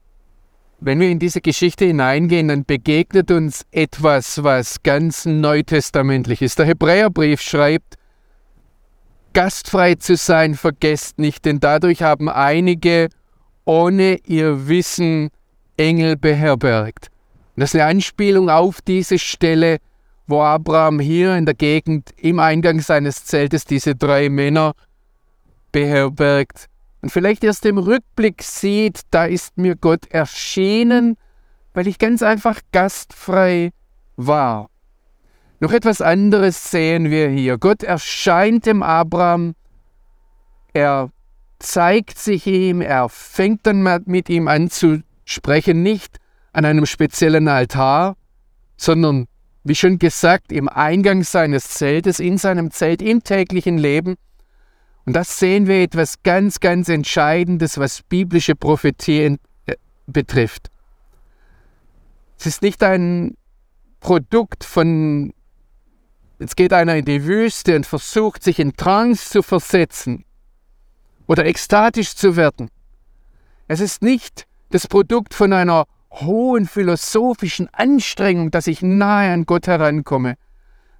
Wenn 0.79 1.01
wir 1.01 1.09
in 1.09 1.19
diese 1.19 1.41
Geschichte 1.41 1.83
hineingehen, 1.83 2.47
dann 2.47 2.63
begegnet 2.63 3.29
uns 3.29 3.65
etwas, 3.71 4.45
was 4.45 4.81
ganz 4.81 5.25
neutestamentlich 5.25 6.41
ist. 6.41 6.57
Der 6.57 6.67
Hebräerbrief 6.67 7.41
schreibt, 7.41 7.95
gastfrei 9.33 9.95
zu 9.95 10.15
sein 10.15 10.55
vergesst 10.55 11.19
nicht, 11.19 11.43
denn 11.43 11.59
dadurch 11.59 12.01
haben 12.01 12.29
einige 12.29 13.09
ohne 13.65 14.19
ihr 14.25 14.67
Wissen 14.67 15.29
Engel 15.77 16.15
beherbergt. 16.17 17.09
Und 17.55 17.61
das 17.61 17.73
ist 17.73 17.79
eine 17.79 17.89
Anspielung 17.89 18.49
auf 18.49 18.81
diese 18.81 19.19
Stelle, 19.19 19.77
wo 20.27 20.41
Abraham 20.41 20.99
hier 20.99 21.35
in 21.35 21.45
der 21.45 21.55
Gegend 21.55 22.11
im 22.17 22.39
Eingang 22.39 22.79
seines 22.79 23.25
Zeltes 23.25 23.65
diese 23.65 23.95
drei 23.95 24.29
Männer 24.29 24.73
beherbergt 25.71 26.69
und 27.03 27.09
vielleicht 27.09 27.43
erst 27.43 27.65
im 27.65 27.77
Rückblick 27.77 28.41
sieht, 28.41 29.01
da 29.11 29.25
ist 29.25 29.57
mir 29.57 29.75
Gott 29.75 30.09
erschienen, 30.09 31.17
weil 31.73 31.85
ich 31.85 31.99
ganz 31.99 32.23
einfach 32.23 32.61
gastfrei 32.71 33.71
war. 34.15 34.69
Noch 35.59 35.73
etwas 35.73 35.99
anderes 35.99 36.71
sehen 36.71 37.11
wir 37.11 37.27
hier. 37.27 37.57
Gott 37.57 37.83
erscheint 37.83 38.65
dem 38.65 38.81
Abraham, 38.81 39.53
er 40.73 41.09
zeigt 41.59 42.17
sich 42.19 42.45
ihm, 42.47 42.81
er 42.81 43.09
fängt 43.09 43.65
dann 43.65 44.03
mit 44.05 44.29
ihm 44.29 44.47
an 44.47 44.69
zu 44.69 45.01
sprechen, 45.25 45.83
nicht 45.83 46.17
an 46.51 46.65
einem 46.65 46.85
speziellen 46.85 47.47
Altar, 47.47 48.15
sondern, 48.77 49.27
wie 49.63 49.75
schon 49.75 49.97
gesagt, 49.97 50.51
im 50.51 50.67
Eingang 50.67 51.23
seines 51.23 51.69
Zeltes, 51.69 52.19
in 52.19 52.37
seinem 52.37 52.71
Zelt, 52.71 53.01
im 53.01 53.23
täglichen 53.23 53.77
Leben. 53.77 54.15
Und 55.05 55.13
das 55.13 55.39
sehen 55.39 55.67
wir 55.67 55.81
etwas 55.81 56.21
ganz, 56.23 56.59
ganz 56.59 56.89
Entscheidendes, 56.89 57.77
was 57.77 58.03
biblische 58.03 58.55
Prophetie 58.55 59.37
äh, 59.65 59.75
betrifft. 60.05 60.69
Es 62.37 62.45
ist 62.45 62.61
nicht 62.61 62.83
ein 62.83 63.35
Produkt 63.99 64.63
von, 64.63 65.33
jetzt 66.39 66.57
geht 66.57 66.73
einer 66.73 66.95
in 66.95 67.05
die 67.05 67.25
Wüste 67.25 67.75
und 67.75 67.85
versucht 67.85 68.43
sich 68.43 68.59
in 68.59 68.73
Trance 68.75 69.29
zu 69.29 69.41
versetzen 69.41 70.25
oder 71.27 71.45
ekstatisch 71.45 72.15
zu 72.15 72.35
werden. 72.35 72.69
Es 73.67 73.79
ist 73.79 74.01
nicht 74.01 74.45
das 74.69 74.87
Produkt 74.87 75.33
von 75.33 75.53
einer 75.53 75.85
hohen 76.11 76.67
philosophischen 76.67 77.69
Anstrengung, 77.73 78.51
dass 78.51 78.67
ich 78.67 78.81
nahe 78.81 79.33
an 79.33 79.45
Gott 79.45 79.67
herankomme, 79.67 80.35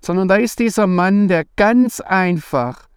sondern 0.01 0.27
da 0.27 0.35
ist 0.35 0.59
dieser 0.59 0.87
Mann, 0.87 1.27
der 1.27 1.45
ganz 1.55 1.99
einfach 1.99 2.87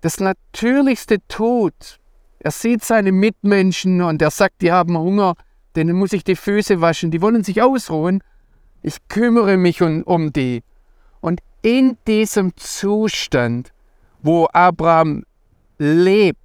das 0.00 0.20
Natürlichste 0.20 1.18
tut. 1.28 1.98
Er 2.38 2.50
sieht 2.50 2.84
seine 2.84 3.10
Mitmenschen 3.10 4.02
und 4.02 4.20
er 4.20 4.30
sagt, 4.30 4.60
die 4.60 4.70
haben 4.70 4.98
Hunger, 4.98 5.34
denen 5.76 5.96
muss 5.96 6.12
ich 6.12 6.24
die 6.24 6.36
Füße 6.36 6.80
waschen, 6.80 7.10
die 7.10 7.22
wollen 7.22 7.42
sich 7.42 7.62
ausruhen. 7.62 8.22
Ich 8.82 9.08
kümmere 9.08 9.56
mich 9.56 9.82
um, 9.82 10.02
um 10.02 10.32
die. 10.32 10.62
Und 11.20 11.40
in 11.62 11.96
diesem 12.06 12.54
Zustand, 12.56 13.72
wo 14.22 14.46
Abraham 14.52 15.24
lebt, 15.78 16.43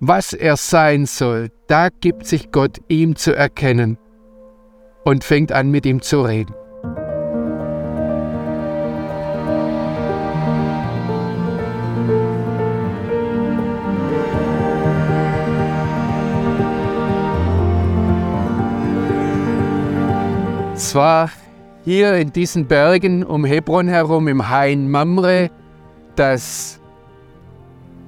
was 0.00 0.32
er 0.32 0.56
sein 0.56 1.04
soll, 1.04 1.50
da 1.66 1.88
gibt 1.90 2.26
sich 2.26 2.50
Gott 2.50 2.78
ihm 2.88 3.16
zu 3.16 3.36
erkennen 3.36 3.98
und 5.04 5.24
fängt 5.24 5.52
an 5.52 5.70
mit 5.70 5.84
ihm 5.84 6.00
zu 6.00 6.22
reden. 6.22 6.54
Zwar 20.76 21.30
hier 21.84 22.14
in 22.14 22.32
diesen 22.32 22.66
Bergen 22.66 23.22
um 23.22 23.44
Hebron 23.44 23.86
herum 23.86 24.28
im 24.28 24.48
Hain 24.48 24.90
Mamre, 24.90 25.50
dass 26.16 26.79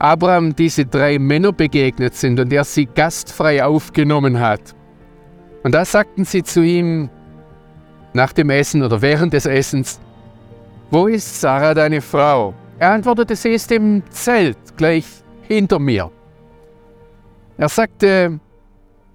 Abraham 0.03 0.57
diese 0.57 0.85
drei 0.85 1.21
Männer 1.21 1.53
begegnet 1.53 2.17
sind 2.17 2.41
und 2.41 2.53
er 2.53 2.65
sie 2.65 2.87
gastfrei 2.87 3.65
aufgenommen 3.65 4.41
hat. 4.41 4.75
Und 5.63 5.77
da 5.77 5.85
sagten 5.85 6.25
sie 6.25 6.43
zu 6.43 6.61
ihm 6.61 7.09
nach 8.13 8.33
dem 8.33 8.51
Essen 8.51 8.83
oder 8.83 9.01
während 9.01 9.33
des 9.33 9.47
Essens, 9.47 10.01
wo 10.91 11.07
ist 11.07 11.41
Sarah 11.41 11.73
deine 11.73 12.01
Frau? 12.01 12.53
Er 12.81 12.91
antwortete, 12.91 13.37
sie 13.37 13.51
ist 13.51 13.71
im 13.71 14.03
Zelt 14.11 14.59
gleich 14.77 15.07
hinter 15.43 15.79
mir. 15.79 16.11
Er 17.57 17.69
sagte, 17.69 18.41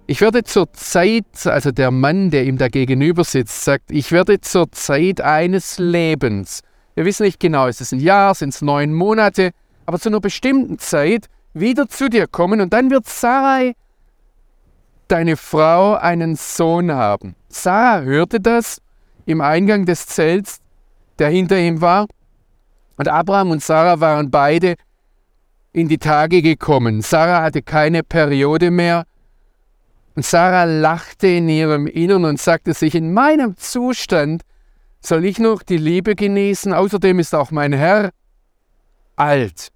ich 0.06 0.22
werde 0.22 0.42
zur 0.42 0.72
Zeit, 0.72 1.26
also 1.44 1.70
der 1.70 1.90
Mann, 1.90 2.30
der 2.30 2.46
ihm 2.46 2.56
da 2.56 2.68
gegenüber 2.68 3.24
sitzt, 3.24 3.62
sagt, 3.62 3.90
ich 3.90 4.10
werde 4.10 4.40
zur 4.40 4.72
Zeit 4.72 5.20
eines 5.20 5.78
Lebens. 5.78 6.62
Wir 6.94 7.04
wissen 7.04 7.24
nicht 7.24 7.40
genau, 7.40 7.66
ist 7.66 7.82
es 7.82 7.92
ein 7.92 8.00
Jahr, 8.00 8.34
sind 8.34 8.54
es 8.54 8.62
neun 8.62 8.94
Monate, 8.94 9.50
aber 9.88 9.98
zu 9.98 10.10
einer 10.10 10.20
bestimmten 10.20 10.78
Zeit 10.78 11.30
wieder 11.54 11.88
zu 11.88 12.10
dir 12.10 12.26
kommen 12.26 12.60
und 12.60 12.74
dann 12.74 12.90
wird 12.90 13.08
Sarai, 13.08 13.74
deine 15.08 15.38
Frau, 15.38 15.94
einen 15.94 16.36
Sohn 16.36 16.92
haben. 16.92 17.34
Sarah 17.48 18.02
hörte 18.02 18.38
das 18.38 18.82
im 19.24 19.40
Eingang 19.40 19.86
des 19.86 20.04
Zelts, 20.04 20.58
der 21.18 21.30
hinter 21.30 21.58
ihm 21.58 21.80
war. 21.80 22.06
Und 22.98 23.08
Abraham 23.08 23.50
und 23.50 23.62
Sarah 23.62 23.98
waren 23.98 24.30
beide 24.30 24.74
in 25.72 25.88
die 25.88 25.96
Tage 25.96 26.42
gekommen. 26.42 27.00
Sarah 27.00 27.40
hatte 27.40 27.62
keine 27.62 28.02
Periode 28.02 28.70
mehr. 28.70 29.06
Und 30.16 30.26
Sarah 30.26 30.64
lachte 30.64 31.28
in 31.28 31.48
ihrem 31.48 31.86
Innern 31.86 32.26
und 32.26 32.38
sagte 32.38 32.74
sich, 32.74 32.94
in 32.94 33.14
meinem 33.14 33.56
Zustand 33.56 34.42
soll 35.00 35.24
ich 35.24 35.38
noch 35.38 35.62
die 35.62 35.78
Liebe 35.78 36.14
genießen. 36.14 36.74
Außerdem 36.74 37.20
ist 37.20 37.34
auch 37.34 37.50
mein 37.50 37.72
Herr 37.72 38.10
alt. 39.16 39.72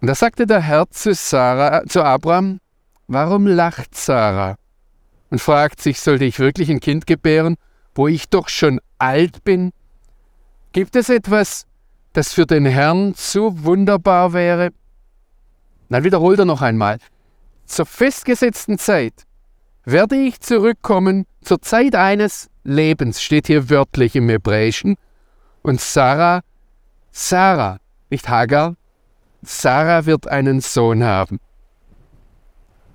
Und 0.00 0.06
da 0.06 0.14
sagte 0.14 0.46
der 0.46 0.60
Herr 0.60 0.88
zu, 0.90 1.12
Sarah, 1.14 1.84
zu 1.86 2.02
Abraham, 2.02 2.60
warum 3.08 3.46
lacht 3.46 3.96
Sarah? 3.96 4.56
Und 5.30 5.40
fragt 5.40 5.82
sich, 5.82 6.00
sollte 6.00 6.24
ich 6.24 6.38
wirklich 6.38 6.70
ein 6.70 6.80
Kind 6.80 7.06
gebären, 7.06 7.56
wo 7.94 8.08
ich 8.08 8.28
doch 8.28 8.48
schon 8.48 8.80
alt 8.98 9.44
bin? 9.44 9.72
Gibt 10.72 10.96
es 10.96 11.08
etwas, 11.08 11.66
das 12.12 12.32
für 12.32 12.46
den 12.46 12.64
Herrn 12.64 13.14
zu 13.14 13.64
wunderbar 13.64 14.32
wäre? 14.32 14.70
Dann 15.88 16.04
wiederholt 16.04 16.38
er 16.38 16.44
noch 16.44 16.62
einmal. 16.62 16.98
Zur 17.66 17.86
festgesetzten 17.86 18.78
Zeit 18.78 19.24
werde 19.84 20.16
ich 20.16 20.40
zurückkommen, 20.40 21.26
zur 21.42 21.60
Zeit 21.60 21.94
eines 21.94 22.48
Lebens, 22.62 23.22
steht 23.22 23.46
hier 23.46 23.68
wörtlich 23.68 24.14
im 24.14 24.28
Hebräischen. 24.28 24.96
Und 25.62 25.80
Sarah, 25.80 26.42
Sarah, 27.10 27.78
nicht 28.10 28.28
Hagar, 28.28 28.76
Sarah 29.42 30.06
wird 30.06 30.28
einen 30.28 30.60
Sohn 30.60 31.04
haben. 31.04 31.40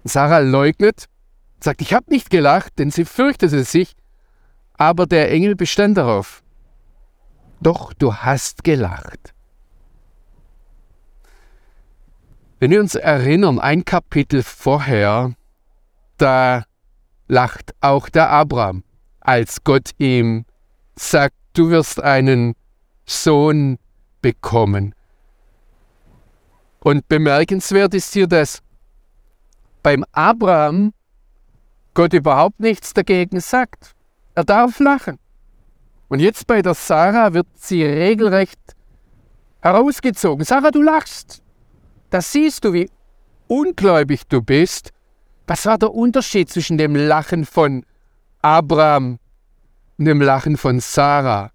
Sarah 0.04 0.40
leugnet, 0.40 1.06
sagt, 1.60 1.82
ich 1.82 1.94
habe 1.94 2.10
nicht 2.10 2.30
gelacht, 2.30 2.78
denn 2.80 2.92
sie 2.92 3.06
fürchtete 3.06 3.64
sich, 3.64 3.96
aber 4.74 5.06
der 5.06 5.32
Engel 5.32 5.56
bestand 5.56 5.98
darauf. 5.98 6.44
Doch 7.62 7.94
du 7.94 8.14
hast 8.14 8.64
gelacht. 8.64 9.34
Wenn 12.60 12.72
wir 12.72 12.80
uns 12.80 12.96
erinnern, 12.96 13.60
ein 13.60 13.86
Kapitel 13.86 14.44
vorher, 14.44 15.34
da 16.18 16.64
lacht 17.28 17.74
auch 17.82 18.10
der 18.10 18.30
Abraham, 18.30 18.84
als 19.22 19.64
Gott 19.64 19.92
ihm 19.98 20.46
sagt, 20.96 21.36
du 21.54 21.70
wirst 21.70 22.02
einen 22.02 22.56
Sohn 23.06 23.78
bekommen. 24.22 24.96
Und 26.84 27.08
bemerkenswert 27.08 27.94
ist 27.94 28.14
hier, 28.14 28.28
dass 28.28 28.62
beim 29.82 30.04
Abraham 30.12 30.94
Gott 31.94 32.14
überhaupt 32.14 32.60
nichts 32.60 32.94
dagegen 32.94 33.40
sagt. 33.40 33.96
Er 34.36 34.44
darf 34.44 34.80
lachen. 34.80 35.18
Und 36.10 36.20
jetzt 36.20 36.46
bei 36.46 36.62
der 36.62 36.74
Sarah 36.74 37.34
wird 37.34 37.48
sie 37.56 37.84
regelrecht 37.84 38.60
herausgezogen. 39.62 40.44
Sarah, 40.44 40.72
du 40.72 40.82
lachst. 40.82 41.42
Da 42.10 42.22
siehst 42.22 42.66
du, 42.66 42.74
wie 42.74 42.90
ungläubig 43.48 44.28
du 44.28 44.42
bist. 44.42 44.92
Was 45.48 45.66
war 45.66 45.78
der 45.78 45.94
Unterschied 45.94 46.50
zwischen 46.50 46.78
dem 46.78 46.96
Lachen 46.96 47.46
von 47.46 47.86
Abraham 48.42 49.20
und 49.98 50.06
dem 50.06 50.22
Lachen 50.22 50.58
von 50.58 50.82
Sarah? 50.82 51.53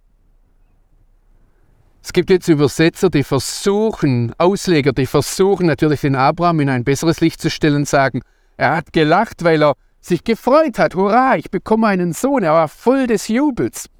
Es 2.08 2.14
gibt 2.14 2.30
jetzt 2.30 2.48
Übersetzer, 2.48 3.10
die 3.10 3.22
versuchen, 3.22 4.32
Ausleger, 4.38 4.94
die 4.94 5.04
versuchen 5.04 5.66
natürlich 5.66 6.00
den 6.00 6.16
Abraham 6.16 6.60
in 6.60 6.70
ein 6.70 6.82
besseres 6.82 7.20
Licht 7.20 7.38
zu 7.38 7.50
stellen 7.50 7.84
sagen, 7.84 8.22
er 8.56 8.76
hat 8.76 8.94
gelacht, 8.94 9.44
weil 9.44 9.62
er 9.62 9.74
sich 10.00 10.24
gefreut 10.24 10.78
hat. 10.78 10.94
Hurra, 10.94 11.36
ich 11.36 11.50
bekomme 11.50 11.86
einen 11.86 12.14
Sohn. 12.14 12.44
Er 12.44 12.54
war 12.54 12.68
voll 12.68 13.08
des 13.08 13.28
Jubels. 13.28 13.90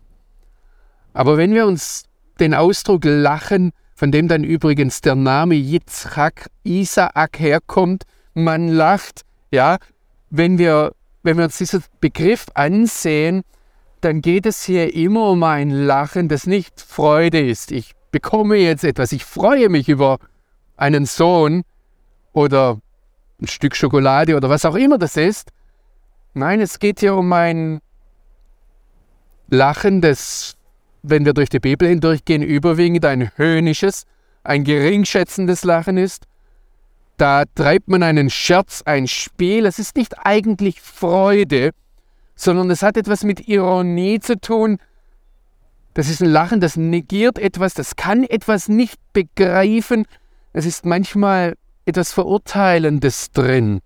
Aber 1.13 1.37
wenn 1.37 1.53
wir 1.53 1.67
uns 1.67 2.05
den 2.41 2.55
Ausdruck 2.55 3.05
lachen, 3.05 3.73
von 3.95 4.11
dem 4.11 4.27
dann 4.27 4.43
übrigens 4.43 5.03
der 5.03 5.15
Name 5.15 5.57
Yitzchak, 5.57 6.49
Isaak 6.65 7.39
herkommt, 7.39 8.05
man 8.33 8.69
lacht, 8.69 9.27
ja, 9.51 9.77
wenn 10.31 10.57
wir, 10.57 10.95
wenn 11.25 11.37
wir 11.37 11.45
uns 11.45 11.59
diesen 11.59 11.85
Begriff 12.01 12.47
ansehen, 12.55 13.43
dann 14.01 14.23
geht 14.23 14.47
es 14.47 14.65
hier 14.65 14.95
immer 14.95 15.29
um 15.29 15.43
ein 15.43 15.69
Lachen, 15.69 16.29
das 16.29 16.47
nicht 16.47 16.81
Freude 16.81 17.47
ist. 17.47 17.71
Ich 17.71 17.98
bekomme 18.11 18.57
jetzt 18.57 18.85
etwas, 18.85 19.13
ich 19.13 19.25
freue 19.25 19.69
mich 19.69 19.89
über 19.89 20.19
einen 20.77 21.07
Sohn 21.07 21.65
oder 22.33 22.81
ein 23.41 23.47
Stück 23.47 23.77
Schokolade 23.77 24.37
oder 24.37 24.49
was 24.49 24.65
auch 24.65 24.75
immer 24.75 24.99
das 24.99 25.17
ist. 25.17 25.51
Nein, 26.35 26.61
es 26.61 26.79
geht 26.79 27.01
hier 27.01 27.15
um 27.15 27.33
ein 27.33 27.81
Lachen, 29.49 30.01
das, 30.01 30.57
wenn 31.03 31.25
wir 31.25 31.33
durch 31.33 31.49
die 31.49 31.61
Bibel 31.61 31.89
hindurchgehen, 31.89 32.43
überwiegend 32.43 33.05
ein 33.05 33.31
höhnisches, 33.37 34.05
ein 34.45 34.65
geringschätzendes 34.65 35.65
Lachen 35.65 35.97
ist. 35.97 36.25
Da 37.17 37.45
treibt 37.55 37.89
man 37.89 38.03
einen 38.03 38.31
Scherz, 38.31 38.83
ein 38.85 39.09
Spiel. 39.09 39.67
Es 39.67 39.79
ist 39.79 39.97
nicht 39.97 40.15
eigentlich 40.25 40.81
Freude, 40.81 41.73
sondern 42.37 42.71
es 42.71 42.83
hat 42.83 42.97
etwas 42.97 43.25
mit 43.25 43.49
Ironie 43.49 44.21
zu 44.21 44.39
tun. 44.41 44.79
Das 45.95 46.09
ist 46.09 46.23
ein 46.23 46.31
Lachen, 46.31 46.61
das 46.61 46.77
negiert 46.77 47.39
etwas, 47.39 47.75
das 47.75 47.97
kann 47.97 48.25
etwas 48.25 48.69
nicht 48.69 48.99
begreifen. 49.13 50.07
Es 50.53 50.65
ist 50.65 50.85
manchmal 50.85 51.57
etwas 51.87 52.13
Verurteilendes 52.13 53.33
drin. 53.33 53.81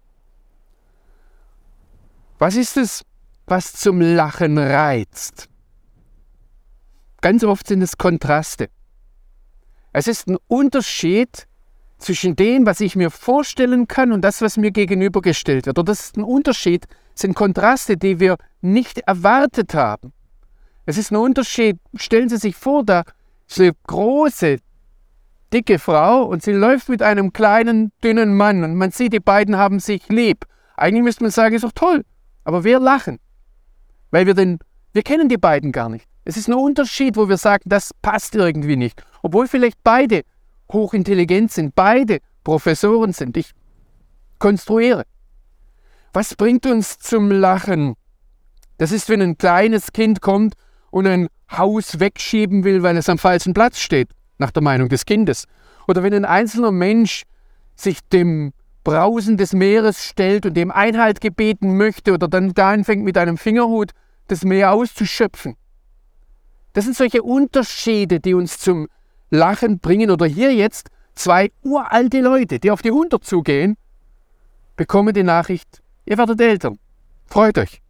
Was 2.39 2.57
ist 2.57 2.77
es, 2.77 3.05
was 3.47 3.73
zum 3.73 4.01
Lachen 4.01 4.59
reizt? 4.59 5.49
Ganz 7.21 7.45
oft 7.45 7.69
sind 7.69 7.83
es 7.83 7.97
Kontraste. 7.97 8.69
Es 9.93 10.09
ist 10.09 10.27
ein 10.27 10.39
Unterschied 10.49 11.47
zwischen 11.99 12.35
dem, 12.35 12.67
was 12.67 12.81
ich 12.81 12.97
mir 12.97 13.11
vorstellen 13.11 13.87
kann 13.87 14.13
und 14.13 14.23
das, 14.23 14.41
was 14.43 14.57
mir 14.57 14.73
gegenübergestellt 14.73 15.67
wird. 15.67 15.79
Oder 15.79 15.93
das 15.93 16.01
ist 16.07 16.17
ein 16.17 16.25
Unterschied, 16.25 16.87
sind 17.15 17.35
Kontraste, 17.35 17.97
die 17.97 18.19
wir 18.19 18.37
nicht 18.61 18.99
erwartet 18.99 19.75
haben. 19.75 20.13
Es 20.85 20.99
ist 20.99 21.13
ein 21.13 21.17
Unterschied, 21.17 21.79
stellen 21.95 22.29
Sie 22.29 22.39
sich 22.39 22.57
vor, 22.57 22.85
da 22.85 23.05
ist 23.49 23.61
eine 23.61 23.73
große, 23.87 24.59
dicke 25.53 25.79
Frau 25.79 26.25
und 26.25 26.43
sie 26.43 26.53
läuft 26.53 26.89
mit 26.89 27.03
einem 27.03 27.33
kleinen, 27.33 27.93
dünnen 28.03 28.35
Mann 28.35 28.65
und 28.65 28.75
man 28.75 28.91
sieht, 28.91 29.13
die 29.13 29.21
beiden 29.21 29.57
haben 29.57 29.81
sich 29.81 30.09
lieb. 30.09 30.47
Eigentlich 30.77 31.05
müsste 31.05 31.25
man 31.25 31.31
sagen, 31.31 31.55
ist 31.55 31.65
doch 31.65 31.73
toll. 31.73 32.05
Aber 32.45 32.65
wir 32.65 32.81
lachen, 32.81 33.19
weil 34.11 34.27
wir 34.27 34.35
den, 34.35 34.59
wir 34.93 35.03
kennen 35.03 35.29
die 35.29 35.37
beiden 35.37 35.71
gar 35.71 35.89
nicht. 35.89 36.07
Es 36.25 36.37
ist 36.37 36.49
ein 36.49 36.55
Unterschied, 36.55 37.17
wo 37.17 37.29
wir 37.29 37.37
sagen, 37.37 37.65
das 37.67 37.93
passt 38.01 38.35
irgendwie 38.35 38.77
nicht. 38.77 39.03
Obwohl 39.23 39.47
vielleicht 39.47 39.79
beide 39.85 40.23
hochintelligent 40.71 41.53
sind, 41.53 41.75
beide 41.75 42.19
Professoren 42.45 43.13
sind. 43.13 43.37
Ich 43.37 43.53
konstruiere. 44.39 45.05
Was 46.13 46.35
bringt 46.35 46.67
uns 46.67 46.99
zum 46.99 47.31
Lachen? 47.31 47.95
Das 48.79 48.93
ist, 48.93 49.09
wenn 49.09 49.23
ein 49.23 49.39
kleines 49.39 49.93
Kind 49.93 50.21
kommt 50.21 50.55
und 50.93 51.07
ein 51.07 51.27
Haus 51.51 51.99
wegschieben 51.99 52.63
will, 52.63 52.85
weil 52.85 52.97
es 52.97 53.09
am 53.09 53.19
falschen 53.19 53.55
Platz 53.55 53.81
steht, 53.81 54.11
nach 54.39 54.53
der 54.53 54.63
Meinung 54.63 54.89
des 54.89 55.05
Kindes. 55.05 55.47
Oder 55.89 56.05
wenn 56.05 56.15
ein 56.15 56.25
einzelner 56.25 56.71
Mensch 56.71 57.25
sich 57.75 57.99
dem 58.13 58.53
Brausen 58.85 59.37
des 59.37 59.53
Meeres 59.53 60.05
stellt 60.05 60.47
und 60.47 60.55
dem 60.55 60.71
Einhalt 60.71 61.21
gebeten 61.21 61.77
möchte 61.77 62.13
oder 62.13 62.29
dann 62.29 62.53
da 62.53 62.71
anfängt 62.71 63.05
mit 63.05 63.17
einem 63.17 63.39
Fingerhut 63.39 63.91
das 64.29 64.45
Meer 64.45 64.73
auszuschöpfen. 64.73 65.57
Das 66.75 66.85
sind 66.85 66.97
solche 66.97 67.23
Unterschiede, 67.23 68.21
die 68.21 68.35
uns 68.35 68.59
zum 68.59 68.89
Lachen 69.31 69.79
bringen. 69.79 70.11
Oder 70.11 70.27
hier 70.27 70.55
jetzt 70.55 70.89
zwei 71.15 71.51
uralte 71.63 72.21
Leute, 72.21 72.59
die 72.59 72.71
auf 72.71 72.83
die 72.83 72.91
100 72.91 73.25
zugehen, 73.25 73.77
bekommen 74.77 75.15
die 75.15 75.23
Nachricht, 75.23 75.83
ihr 76.05 76.19
werdet 76.19 76.41
Eltern. 76.41 76.79
Freut 77.27 77.59
euch. 77.59 77.82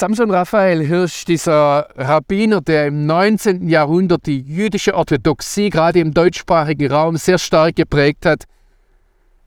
Samson 0.00 0.30
Raphael 0.30 0.82
Hirsch, 0.82 1.26
dieser 1.26 1.86
Rabbiner, 1.94 2.62
der 2.62 2.86
im 2.86 3.04
19. 3.04 3.68
Jahrhundert 3.68 4.24
die 4.24 4.40
jüdische 4.40 4.94
Orthodoxie 4.94 5.68
gerade 5.68 6.00
im 6.00 6.14
deutschsprachigen 6.14 6.90
Raum 6.90 7.18
sehr 7.18 7.36
stark 7.36 7.76
geprägt 7.76 8.24
hat, 8.24 8.44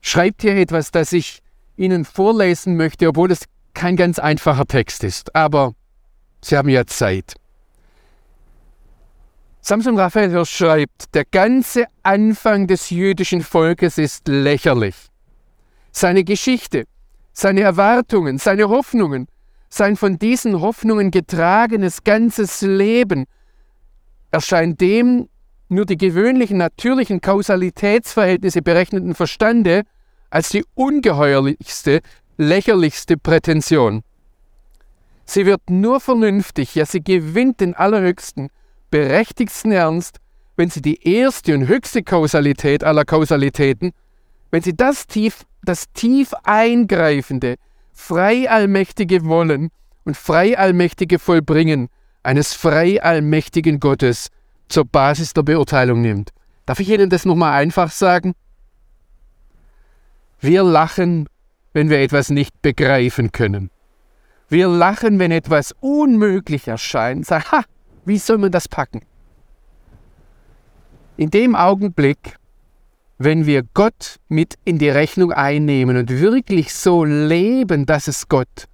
schreibt 0.00 0.42
hier 0.42 0.56
etwas, 0.56 0.92
das 0.92 1.12
ich 1.12 1.42
Ihnen 1.76 2.04
vorlesen 2.04 2.76
möchte, 2.76 3.08
obwohl 3.08 3.32
es 3.32 3.46
kein 3.74 3.96
ganz 3.96 4.20
einfacher 4.20 4.64
Text 4.64 5.02
ist. 5.02 5.34
Aber 5.34 5.74
Sie 6.40 6.56
haben 6.56 6.68
ja 6.68 6.86
Zeit. 6.86 7.34
Samson 9.60 9.98
Raphael 9.98 10.30
Hirsch 10.30 10.56
schreibt, 10.56 11.16
der 11.16 11.24
ganze 11.24 11.86
Anfang 12.04 12.68
des 12.68 12.90
jüdischen 12.90 13.42
Volkes 13.42 13.98
ist 13.98 14.28
lächerlich. 14.28 14.94
Seine 15.90 16.22
Geschichte, 16.22 16.84
seine 17.32 17.62
Erwartungen, 17.62 18.38
seine 18.38 18.68
Hoffnungen, 18.68 19.26
sein 19.74 19.96
von 19.96 20.18
diesen 20.18 20.60
Hoffnungen 20.60 21.10
getragenes 21.10 22.04
ganzes 22.04 22.62
Leben 22.62 23.24
erscheint 24.30 24.80
dem 24.80 25.28
nur 25.68 25.86
die 25.86 25.96
gewöhnlichen 25.96 26.58
natürlichen 26.58 27.20
Kausalitätsverhältnisse 27.20 28.62
berechneten 28.62 29.14
Verstande 29.14 29.82
als 30.30 30.50
die 30.50 30.64
ungeheuerlichste, 30.74 32.00
lächerlichste 32.36 33.16
Prätension. 33.16 34.02
Sie 35.24 35.46
wird 35.46 35.70
nur 35.70 36.00
vernünftig, 36.00 36.74
ja 36.74 36.86
sie 36.86 37.02
gewinnt 37.02 37.60
den 37.60 37.74
allerhöchsten, 37.74 38.50
berechtigsten 38.90 39.72
Ernst, 39.72 40.18
wenn 40.56 40.70
sie 40.70 40.82
die 40.82 41.02
erste 41.02 41.54
und 41.54 41.66
höchste 41.66 42.02
Kausalität 42.02 42.84
aller 42.84 43.04
Kausalitäten, 43.04 43.92
wenn 44.50 44.62
sie 44.62 44.76
das 44.76 45.06
tief, 45.06 45.44
das 45.62 45.90
tief 45.92 46.32
eingreifende, 46.44 47.56
frei 47.94 48.50
allmächtige 48.50 49.24
Wollen 49.24 49.70
und 50.04 50.16
frei 50.16 50.58
allmächtige 50.58 51.18
Vollbringen 51.18 51.88
eines 52.22 52.52
frei 52.52 53.02
allmächtigen 53.02 53.80
Gottes 53.80 54.28
zur 54.68 54.84
Basis 54.84 55.32
der 55.32 55.42
Beurteilung 55.42 56.02
nimmt. 56.02 56.30
Darf 56.66 56.80
ich 56.80 56.90
Ihnen 56.90 57.10
das 57.10 57.24
nochmal 57.24 57.52
einfach 57.52 57.90
sagen? 57.90 58.34
Wir 60.40 60.62
lachen, 60.62 61.28
wenn 61.72 61.88
wir 61.88 62.00
etwas 62.00 62.30
nicht 62.30 62.60
begreifen 62.60 63.32
können. 63.32 63.70
Wir 64.48 64.68
lachen, 64.68 65.18
wenn 65.18 65.30
etwas 65.30 65.74
unmöglich 65.80 66.68
erscheint. 66.68 67.26
Sagen, 67.26 67.44
ha, 67.50 67.64
wie 68.04 68.18
soll 68.18 68.38
man 68.38 68.52
das 68.52 68.68
packen? 68.68 69.02
In 71.16 71.30
dem 71.30 71.54
Augenblick 71.54 72.36
wenn 73.24 73.46
wir 73.46 73.62
Gott 73.74 74.20
mit 74.28 74.54
in 74.64 74.78
die 74.78 74.88
Rechnung 74.88 75.32
einnehmen 75.32 75.96
und 75.96 76.10
wirklich 76.10 76.74
so 76.74 77.04
leben, 77.04 77.86
dass 77.86 78.06
es 78.06 78.28
Gott 78.28 78.68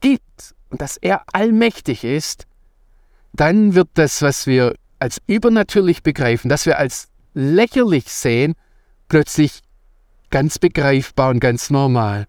gibt 0.00 0.54
und 0.70 0.80
dass 0.80 0.96
er 0.96 1.22
allmächtig 1.32 2.04
ist, 2.04 2.46
dann 3.32 3.74
wird 3.74 3.88
das, 3.94 4.20
was 4.22 4.46
wir 4.46 4.74
als 4.98 5.22
übernatürlich 5.26 6.02
begreifen, 6.02 6.48
das 6.48 6.66
wir 6.66 6.78
als 6.78 7.08
lächerlich 7.34 8.12
sehen, 8.12 8.54
plötzlich 9.08 9.60
ganz 10.30 10.58
begreifbar 10.58 11.30
und 11.30 11.40
ganz 11.40 11.70
normal. 11.70 12.26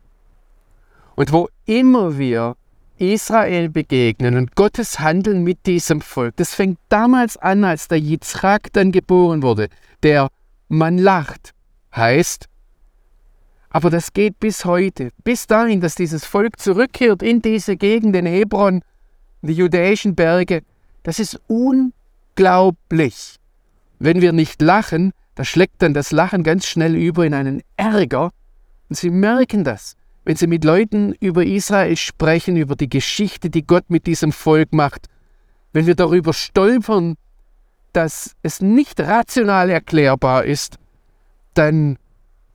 Und 1.16 1.32
wo 1.32 1.50
immer 1.66 2.18
wir 2.18 2.56
Israel 2.98 3.70
begegnen 3.70 4.38
und 4.38 4.56
Gottes 4.56 5.00
Handeln 5.00 5.44
mit 5.44 5.66
diesem 5.66 6.02
Volk, 6.02 6.36
das 6.38 6.54
fängt 6.54 6.80
damals 6.90 7.38
an, 7.38 7.64
als 7.64 7.88
der 7.88 8.00
Yitzchak 8.00 8.72
dann 8.74 8.92
geboren 8.92 9.42
wurde, 9.42 9.70
der 10.04 10.30
man 10.68 10.98
lacht, 10.98 11.54
heißt, 11.96 12.48
aber 13.74 13.90
das 13.90 14.14
geht 14.14 14.40
bis 14.40 14.66
heute, 14.66 15.10
bis 15.24 15.48
dahin, 15.48 15.82
dass 15.82 15.96
dieses 15.96 16.26
Volk 16.26 16.60
zurückkehrt 16.60 17.24
in 17.24 17.42
diese 17.42 17.76
Gegend, 17.76 18.16
in 18.16 18.28
Hebron, 18.28 18.84
die 19.42 19.54
judäischen 19.54 20.14
Berge. 20.14 20.62
Das 21.02 21.18
ist 21.18 21.42
unglaublich. 21.48 23.38
Wenn 23.98 24.22
wir 24.22 24.32
nicht 24.32 24.62
lachen, 24.62 25.12
da 25.34 25.44
schlägt 25.44 25.82
dann 25.82 25.96
das 25.96 26.12
Lachen 26.12 26.44
ganz 26.44 26.68
schnell 26.68 26.96
über 26.96 27.26
in 27.26 27.34
einen 27.34 27.64
Ärger. 27.76 28.30
Und 28.90 28.96
Sie 28.96 29.10
merken 29.10 29.64
das, 29.64 29.96
wenn 30.24 30.36
Sie 30.36 30.46
mit 30.46 30.64
Leuten 30.64 31.14
über 31.14 31.44
Israel 31.44 31.98
sprechen, 31.98 32.56
über 32.56 32.76
die 32.76 32.90
Geschichte, 32.90 33.50
die 33.50 33.66
Gott 33.66 33.86
mit 33.90 34.06
diesem 34.06 34.32
Volk 34.32 34.72
macht. 34.72 35.08
Wenn 35.72 35.88
wir 35.88 35.96
darüber 35.96 36.34
stolpern, 36.34 37.16
dass 37.94 38.36
es 38.42 38.62
nicht 38.62 39.00
rational 39.00 39.70
erklärbar 39.70 40.46
ist, 40.46 40.78
dann, 41.54 41.98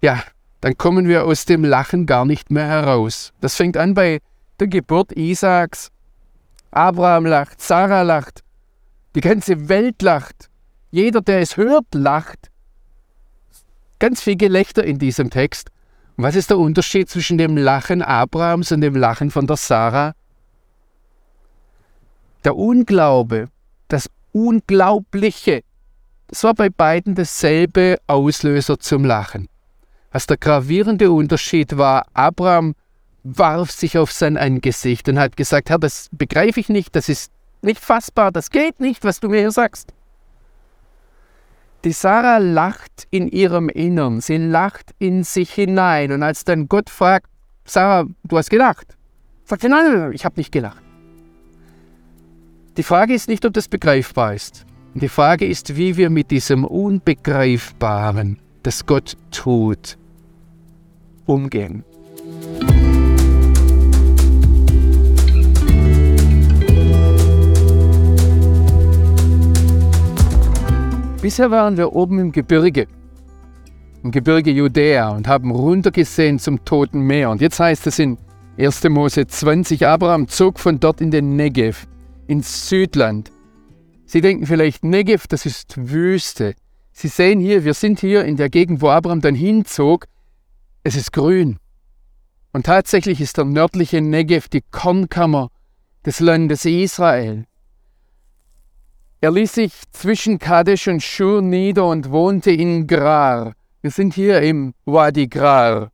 ja, 0.02 0.22
dann 0.60 0.76
kommen 0.76 1.06
wir 1.08 1.24
aus 1.24 1.44
dem 1.44 1.64
Lachen 1.64 2.06
gar 2.06 2.24
nicht 2.24 2.50
mehr 2.50 2.66
heraus. 2.66 3.32
Das 3.40 3.54
fängt 3.54 3.76
an 3.76 3.94
bei 3.94 4.20
der 4.58 4.66
Geburt 4.66 5.12
Isaaks. 5.12 5.90
Abraham 6.70 7.26
lacht, 7.26 7.62
Sarah 7.62 8.02
lacht, 8.02 8.42
die 9.14 9.20
ganze 9.20 9.68
Welt 9.68 10.02
lacht. 10.02 10.50
Jeder, 10.90 11.20
der 11.20 11.40
es 11.40 11.56
hört, 11.56 11.86
lacht. 11.94 12.50
Ganz 13.98 14.22
viel 14.22 14.36
Gelächter 14.36 14.84
in 14.84 14.98
diesem 14.98 15.30
Text. 15.30 15.70
Und 16.16 16.24
was 16.24 16.34
ist 16.34 16.50
der 16.50 16.58
Unterschied 16.58 17.08
zwischen 17.08 17.38
dem 17.38 17.56
Lachen 17.56 18.02
Abrahams 18.02 18.72
und 18.72 18.80
dem 18.80 18.96
Lachen 18.96 19.30
von 19.30 19.46
der 19.46 19.56
Sarah? 19.56 20.14
Der 22.44 22.56
Unglaube, 22.56 23.48
Unglaubliche, 24.32 25.62
das 26.28 26.44
war 26.44 26.54
bei 26.54 26.68
beiden 26.68 27.14
dasselbe 27.14 27.98
Auslöser 28.06 28.78
zum 28.78 29.04
Lachen. 29.04 29.48
Was 30.12 30.26
der 30.26 30.36
gravierende 30.36 31.10
Unterschied 31.10 31.76
war, 31.76 32.06
Abraham 32.14 32.74
warf 33.24 33.70
sich 33.70 33.98
auf 33.98 34.12
sein 34.12 34.36
Angesicht 34.36 35.08
und 35.08 35.18
hat 35.18 35.36
gesagt, 35.36 35.70
Herr, 35.70 35.78
das 35.78 36.08
begreife 36.12 36.60
ich 36.60 36.68
nicht, 36.68 36.94
das 36.94 37.08
ist 37.08 37.32
nicht 37.62 37.80
fassbar, 37.80 38.30
das 38.30 38.50
geht 38.50 38.80
nicht, 38.80 39.04
was 39.04 39.20
du 39.20 39.28
mir 39.28 39.40
hier 39.40 39.50
sagst. 39.50 39.92
Die 41.84 41.92
Sarah 41.92 42.38
lacht 42.38 43.06
in 43.10 43.28
ihrem 43.28 43.68
Innern, 43.68 44.20
sie 44.20 44.36
lacht 44.36 44.94
in 44.98 45.24
sich 45.24 45.52
hinein. 45.52 46.10
Und 46.12 46.22
als 46.22 46.44
dann 46.44 46.68
Gott 46.68 46.90
fragt, 46.90 47.30
Sarah, 47.64 48.04
du 48.24 48.36
hast 48.36 48.50
gelacht, 48.50 48.96
sagt 49.44 49.62
sie, 49.62 49.68
nein 49.68 50.12
ich 50.12 50.24
habe 50.24 50.38
nicht 50.38 50.52
gelacht. 50.52 50.82
Die 52.78 52.84
Frage 52.84 53.12
ist 53.12 53.28
nicht, 53.28 53.44
ob 53.44 53.52
das 53.54 53.66
begreifbar 53.66 54.34
ist. 54.34 54.64
Die 54.94 55.08
Frage 55.08 55.44
ist, 55.44 55.76
wie 55.76 55.96
wir 55.96 56.10
mit 56.10 56.30
diesem 56.30 56.64
Unbegreifbaren, 56.64 58.38
das 58.62 58.86
Gott 58.86 59.16
tut, 59.32 59.98
umgehen. 61.26 61.82
Bisher 71.20 71.50
waren 71.50 71.76
wir 71.76 71.92
oben 71.92 72.20
im 72.20 72.30
Gebirge, 72.30 72.86
im 74.04 74.12
Gebirge 74.12 74.52
Judäa 74.52 75.08
und 75.08 75.26
haben 75.26 75.50
runtergesehen 75.50 76.38
zum 76.38 76.64
Toten 76.64 77.00
Meer. 77.00 77.30
Und 77.30 77.40
jetzt 77.40 77.58
heißt 77.58 77.88
es 77.88 77.98
in 77.98 78.18
1. 78.56 78.84
Mose 78.84 79.26
20, 79.26 79.84
Abraham 79.84 80.28
zog 80.28 80.60
von 80.60 80.78
dort 80.78 81.00
in 81.00 81.10
den 81.10 81.34
Negev, 81.34 81.88
ins 82.28 82.68
Südland. 82.68 83.32
Sie 84.06 84.20
denken 84.20 84.46
vielleicht, 84.46 84.84
Negev, 84.84 85.26
das 85.26 85.44
ist 85.44 85.74
Wüste. 85.76 86.54
Sie 86.92 87.08
sehen 87.08 87.40
hier, 87.40 87.64
wir 87.64 87.74
sind 87.74 88.00
hier 88.00 88.24
in 88.24 88.36
der 88.36 88.50
Gegend, 88.50 88.80
wo 88.80 88.88
Abraham 88.88 89.20
dann 89.20 89.34
hinzog. 89.34 90.06
Es 90.82 90.94
ist 90.94 91.12
grün. 91.12 91.58
Und 92.52 92.66
tatsächlich 92.66 93.20
ist 93.20 93.36
der 93.36 93.44
nördliche 93.44 94.00
Negev 94.00 94.48
die 94.48 94.62
Kornkammer 94.70 95.48
des 96.04 96.20
Landes 96.20 96.64
Israel. 96.64 97.44
Er 99.20 99.32
ließ 99.32 99.52
sich 99.52 99.72
zwischen 99.90 100.38
Kadesh 100.38 100.88
und 100.88 101.02
Shur 101.02 101.42
nieder 101.42 101.86
und 101.86 102.10
wohnte 102.10 102.50
in 102.50 102.86
Grar. 102.86 103.54
Wir 103.82 103.90
sind 103.90 104.14
hier 104.14 104.40
im 104.42 104.74
Wadi 104.84 105.26
Grar. 105.26 105.90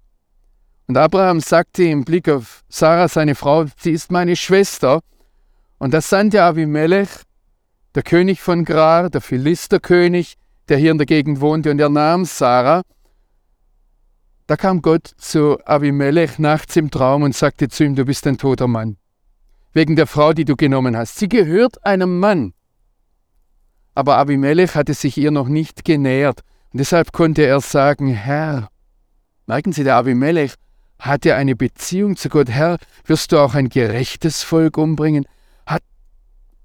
Und 0.86 0.96
Abraham 0.96 1.40
sagte 1.40 1.84
im 1.84 2.04
Blick 2.04 2.28
auf 2.28 2.62
Sarah, 2.68 3.08
seine 3.08 3.34
Frau, 3.34 3.64
sie 3.78 3.92
ist 3.92 4.10
meine 4.10 4.36
Schwester. 4.36 5.00
Und 5.84 5.92
das 5.92 6.08
sandte 6.08 6.42
Abimelech, 6.42 7.10
der 7.94 8.02
König 8.02 8.40
von 8.40 8.64
Grar, 8.64 9.10
der 9.10 9.20
Philisterkönig, 9.20 10.38
der 10.70 10.78
hier 10.78 10.90
in 10.90 10.96
der 10.96 11.04
Gegend 11.04 11.42
wohnte, 11.42 11.70
und 11.70 11.78
er 11.78 11.90
nahm 11.90 12.24
Sarah. 12.24 12.84
Da 14.46 14.56
kam 14.56 14.80
Gott 14.80 15.06
zu 15.18 15.58
Abimelech 15.66 16.38
nachts 16.38 16.74
im 16.76 16.90
Traum 16.90 17.22
und 17.22 17.34
sagte 17.34 17.68
zu 17.68 17.84
ihm, 17.84 17.96
du 17.96 18.06
bist 18.06 18.26
ein 18.26 18.38
toter 18.38 18.66
Mann, 18.66 18.96
wegen 19.74 19.94
der 19.94 20.06
Frau, 20.06 20.32
die 20.32 20.46
du 20.46 20.56
genommen 20.56 20.96
hast. 20.96 21.18
Sie 21.18 21.28
gehört 21.28 21.84
einem 21.84 22.18
Mann. 22.18 22.54
Aber 23.94 24.16
Abimelech 24.16 24.76
hatte 24.76 24.94
sich 24.94 25.18
ihr 25.18 25.32
noch 25.32 25.48
nicht 25.48 25.84
genähert, 25.84 26.40
und 26.72 26.78
deshalb 26.78 27.12
konnte 27.12 27.42
er 27.42 27.60
sagen, 27.60 28.08
Herr, 28.08 28.70
merken 29.46 29.74
Sie, 29.74 29.84
der 29.84 29.96
Abimelech 29.96 30.54
hatte 30.98 31.34
eine 31.34 31.54
Beziehung 31.54 32.16
zu 32.16 32.30
Gott, 32.30 32.48
Herr, 32.48 32.78
wirst 33.04 33.32
du 33.32 33.38
auch 33.38 33.54
ein 33.54 33.68
gerechtes 33.68 34.42
Volk 34.42 34.78
umbringen? 34.78 35.26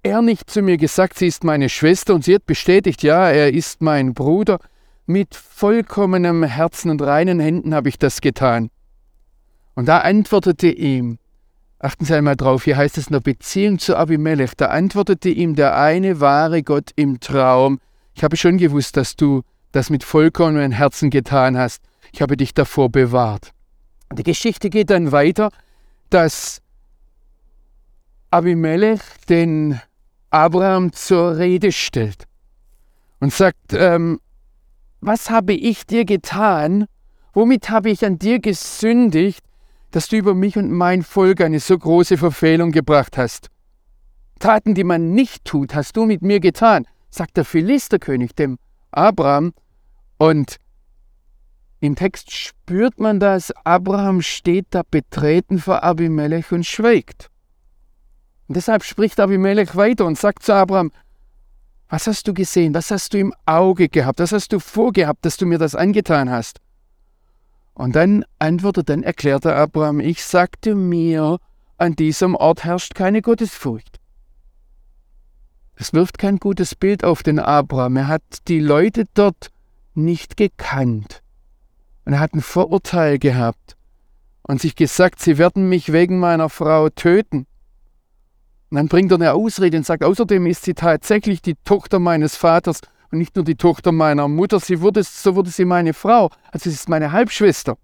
Er 0.04 0.22
nicht 0.22 0.50
zu 0.50 0.62
mir 0.62 0.78
gesagt, 0.78 1.18
sie 1.18 1.28
ist 1.28 1.44
meine 1.44 1.70
Schwester 1.70 2.14
und 2.16 2.24
sie 2.24 2.36
hat 2.36 2.46
bestätigt, 2.46 3.04
ja, 3.04 3.30
er 3.30 3.54
ist 3.54 3.82
mein 3.82 4.14
Bruder. 4.14 4.60
Mit 5.06 5.36
vollkommenem 5.36 6.44
Herzen 6.44 6.92
und 6.92 7.02
reinen 7.02 7.40
Händen 7.40 7.74
habe 7.74 7.90
ich 7.90 7.98
das 7.98 8.22
getan. 8.22 8.70
Und 9.74 9.88
da 9.88 10.00
antwortete 10.00 10.68
ihm, 10.68 11.18
achten 11.80 12.06
Sie 12.06 12.14
einmal 12.14 12.36
drauf, 12.36 12.66
hier 12.66 12.78
heißt 12.78 12.98
es 12.98 13.08
in 13.08 13.14
der 13.14 13.22
Beziehung 13.22 13.80
zu 13.80 13.96
Abimelech, 13.96 14.52
da 14.56 14.68
antwortete 14.68 15.30
ihm 15.30 15.56
der 15.56 15.78
eine 15.78 16.20
wahre 16.20 16.62
Gott 16.62 16.92
im 16.96 17.20
Traum, 17.20 17.80
ich 18.14 18.24
habe 18.24 18.38
schon 18.38 18.58
gewusst, 18.58 18.98
dass 18.98 19.16
du 19.16 19.42
das 19.72 19.90
mit 19.90 20.04
vollkommenem 20.04 20.72
Herzen 20.72 21.10
getan 21.10 21.58
hast, 21.58 21.82
ich 22.12 22.22
habe 22.22 22.38
dich 22.38 22.54
davor 22.54 22.90
bewahrt. 22.90 23.52
Die 24.14 24.24
Geschichte 24.24 24.70
geht 24.70 24.90
dann 24.90 25.12
weiter, 25.12 25.52
dass 26.10 26.62
Abimelech 28.32 29.02
den 29.30 29.80
Abraham 30.32 30.94
zur 30.94 31.38
Rede 31.38 31.72
stellt 31.72 32.26
und 33.20 33.34
sagt, 33.34 33.74
ähm, 33.74 34.20
was 35.02 35.30
habe 35.30 35.54
ich 35.54 35.86
dir 35.86 36.06
getan? 36.06 36.86
Womit 37.34 37.70
habe 37.70 37.89
ich 37.89 38.06
an 38.06 38.20
dir 38.20 38.39
gesündigt, 38.39 39.44
dass 39.92 40.08
du 40.08 40.18
über 40.18 40.34
mich 40.34 40.58
und 40.58 40.72
mein 40.72 41.04
Volk 41.04 41.42
eine 41.42 41.60
so 41.60 41.78
große 41.78 42.18
Verfehlung 42.18 42.72
gebracht 42.72 43.18
hast? 43.18 43.50
Taten, 44.39 44.74
die 44.74 44.84
man 44.84 45.13
nicht 45.13 45.46
tut, 45.46 45.76
hast 45.76 45.98
du 45.98 46.06
mit 46.06 46.22
mir 46.22 46.39
getan, 46.39 46.86
sagt 47.10 47.38
der 47.38 47.46
Philisterkönig 47.46 48.34
dem 48.34 48.58
Abraham. 48.92 49.54
Und 50.18 50.58
im 51.80 51.96
Text 51.96 52.32
spürt 52.32 53.00
man 53.00 53.20
das, 53.20 53.52
Abraham 53.63 54.22
steht 54.22 54.68
da 54.72 54.82
betreten 54.89 55.60
vor 55.60 55.84
Abimelech 55.84 56.52
und 56.52 56.65
schweigt. 56.65 57.29
Und 58.50 58.56
deshalb 58.56 58.84
spricht 58.84 59.20
Abimelech 59.20 59.76
weiter 59.76 60.08
und 60.08 60.18
sagt 60.18 60.42
zu 60.42 60.56
Abraham, 60.56 60.92
was 61.88 62.08
hast 62.08 62.28
du 62.28 62.34
gesehen, 62.34 62.74
was 62.74 62.90
hast 62.90 63.14
du 63.14 63.20
im 63.20 63.32
Auge 63.46 63.90
gehabt, 63.90 64.20
was 64.20 64.32
hast 64.32 64.52
du 64.52 64.60
vorgehabt, 64.60 65.24
dass 65.24 65.38
du 65.38 65.46
mir 65.46 65.60
das 65.60 65.76
angetan 65.76 66.32
hast? 66.32 66.60
Und 67.76 67.96
dann 67.96 68.26
antwortet, 68.40 68.90
dann 68.90 69.04
erklärte 69.04 69.56
Abraham, 69.56 70.00
ich 70.00 70.24
sagte 70.24 70.74
mir, 70.74 71.38
an 71.78 71.96
diesem 71.96 72.36
Ort 72.36 72.64
herrscht 72.64 72.96
keine 72.96 73.22
Gottesfurcht. 73.22 74.00
Es 75.76 75.94
wirft 75.94 76.18
kein 76.18 76.38
gutes 76.38 76.74
Bild 76.74 77.04
auf 77.04 77.22
den 77.22 77.38
Abraham. 77.38 77.98
Er 77.98 78.08
hat 78.08 78.24
die 78.48 78.60
Leute 78.60 79.06
dort 79.14 79.52
nicht 79.94 80.38
gekannt. 80.38 81.22
Und 82.04 82.14
er 82.14 82.20
hat 82.20 82.34
ein 82.34 82.42
Vorurteil 82.42 83.20
gehabt 83.20 83.78
und 84.42 84.60
sich 84.60 84.76
gesagt, 84.76 85.20
sie 85.20 85.38
werden 85.38 85.70
mich 85.70 85.94
wegen 85.94 86.18
meiner 86.18 86.50
Frau 86.50 86.90
töten. 86.90 87.46
Und 88.70 88.76
dann 88.76 88.88
bringt 88.88 89.12
er 89.12 89.16
eine 89.16 89.34
Ausrede 89.34 89.78
und 89.78 89.86
sagt, 89.86 90.04
außerdem 90.04 90.46
ist 90.46 90.64
sie 90.64 90.76
tatsächlich 90.76 91.42
die 91.42 91.56
Tochter 91.64 91.98
meines 92.00 92.36
Vaters 92.36 92.82
und 93.12 93.18
nicht 93.18 93.36
nur 93.36 93.44
die 93.44 93.56
Tochter 93.56 93.92
meiner 93.92 94.28
Mutter, 94.28 94.60
sie 94.60 94.82
wurde, 94.82 95.04
so 95.04 95.36
wurde 95.36 95.50
sie 95.50 95.66
meine 95.66 95.94
Frau, 95.94 96.30
also 96.52 96.70
sie 96.70 96.76
ist 96.76 96.88
meine 96.88 97.12
Halbschwester. 97.12 97.78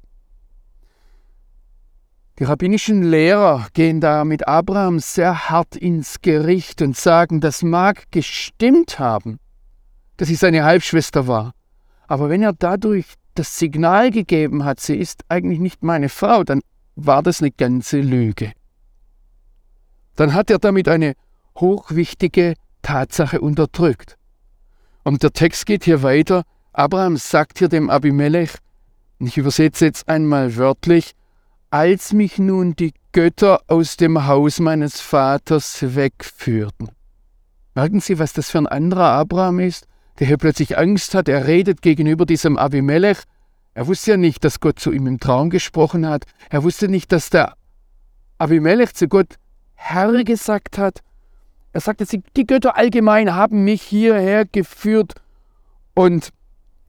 Die 2.38 2.44
rabbinischen 2.44 3.02
Lehrer 3.02 3.68
gehen 3.74 4.02
da 4.02 4.26
mit 4.26 4.48
Abraham 4.48 5.00
sehr 5.00 5.50
hart 5.50 5.76
ins 5.76 6.22
Gericht 6.22 6.82
und 6.82 6.96
sagen, 6.96 7.40
das 7.40 7.64
mag 7.64 8.12
gestimmt 8.12 9.00
haben, 9.00 9.40
dass 10.18 10.28
sie 10.28 10.36
seine 10.36 10.66
Halbschwester 10.66 11.28
war. 11.28 11.54
Aber 12.08 12.30
wenn 12.30 12.44
er 12.44 12.54
dadurch 12.54 13.06
das 13.34 13.58
Signal 13.58 14.12
gegeben 14.12 14.66
hat, 14.66 14.80
sie 14.80 14.98
ist 14.98 15.24
eigentlich 15.30 15.60
nicht 15.60 15.82
meine 15.82 16.10
Frau, 16.10 16.44
dann 16.44 16.62
war 16.96 17.24
das 17.24 17.42
eine 17.42 17.52
ganze 17.52 18.02
Lüge 18.02 18.52
dann 20.16 20.34
hat 20.34 20.50
er 20.50 20.60
damit 20.60 20.88
eine 20.88 21.16
hochwichtige 21.60 22.56
Tatsache 22.82 23.42
unterdrückt. 23.42 24.18
Und 25.04 25.24
der 25.24 25.32
Text 25.32 25.66
geht 25.66 25.84
hier 25.84 26.04
weiter. 26.04 26.44
Abraham 26.74 27.18
sagt 27.18 27.60
hier 27.60 27.70
dem 27.70 27.90
Abimelech, 27.90 28.52
ich 29.20 29.38
übersetze 29.38 29.86
jetzt 29.86 30.10
einmal 30.10 30.56
wörtlich, 30.58 31.14
als 31.70 32.14
mich 32.14 32.38
nun 32.38 32.76
die 32.76 32.94
Götter 33.12 33.62
aus 33.68 33.98
dem 33.98 34.28
Haus 34.28 34.60
meines 34.60 35.00
Vaters 35.00 35.96
wegführten. 35.96 36.90
Merken 37.76 38.02
Sie, 38.02 38.20
was 38.20 38.34
das 38.34 38.50
für 38.50 38.58
ein 38.58 38.68
anderer 38.68 39.12
Abraham 39.12 39.60
ist, 39.60 39.88
der 40.20 40.28
hier 40.28 40.38
plötzlich 40.38 40.78
Angst 40.78 41.14
hat, 41.14 41.28
er 41.28 41.48
redet 41.48 41.82
gegenüber 41.82 42.26
diesem 42.26 42.58
Abimelech. 42.58 43.20
Er 43.74 43.88
wusste 43.88 44.12
ja 44.12 44.18
nicht, 44.18 44.44
dass 44.44 44.60
Gott 44.60 44.80
zu 44.80 44.92
ihm 44.92 45.08
im 45.08 45.20
Traum 45.20 45.50
gesprochen 45.50 46.08
hat. 46.08 46.26
Er 46.50 46.64
wusste 46.64 46.88
nicht, 46.88 47.12
dass 47.12 47.30
der 47.30 47.56
Abimelech 48.38 48.94
zu 48.94 49.08
Gott 49.08 49.36
Herr 49.76 50.24
gesagt 50.24 50.78
hat. 50.78 51.02
Er 51.74 51.82
sagte, 51.82 52.06
die 52.06 52.46
Götter 52.46 52.78
allgemein 52.78 53.36
haben 53.36 53.64
mich 53.64 53.82
hierher 53.82 54.46
geführt. 54.46 55.14
Und 55.94 56.30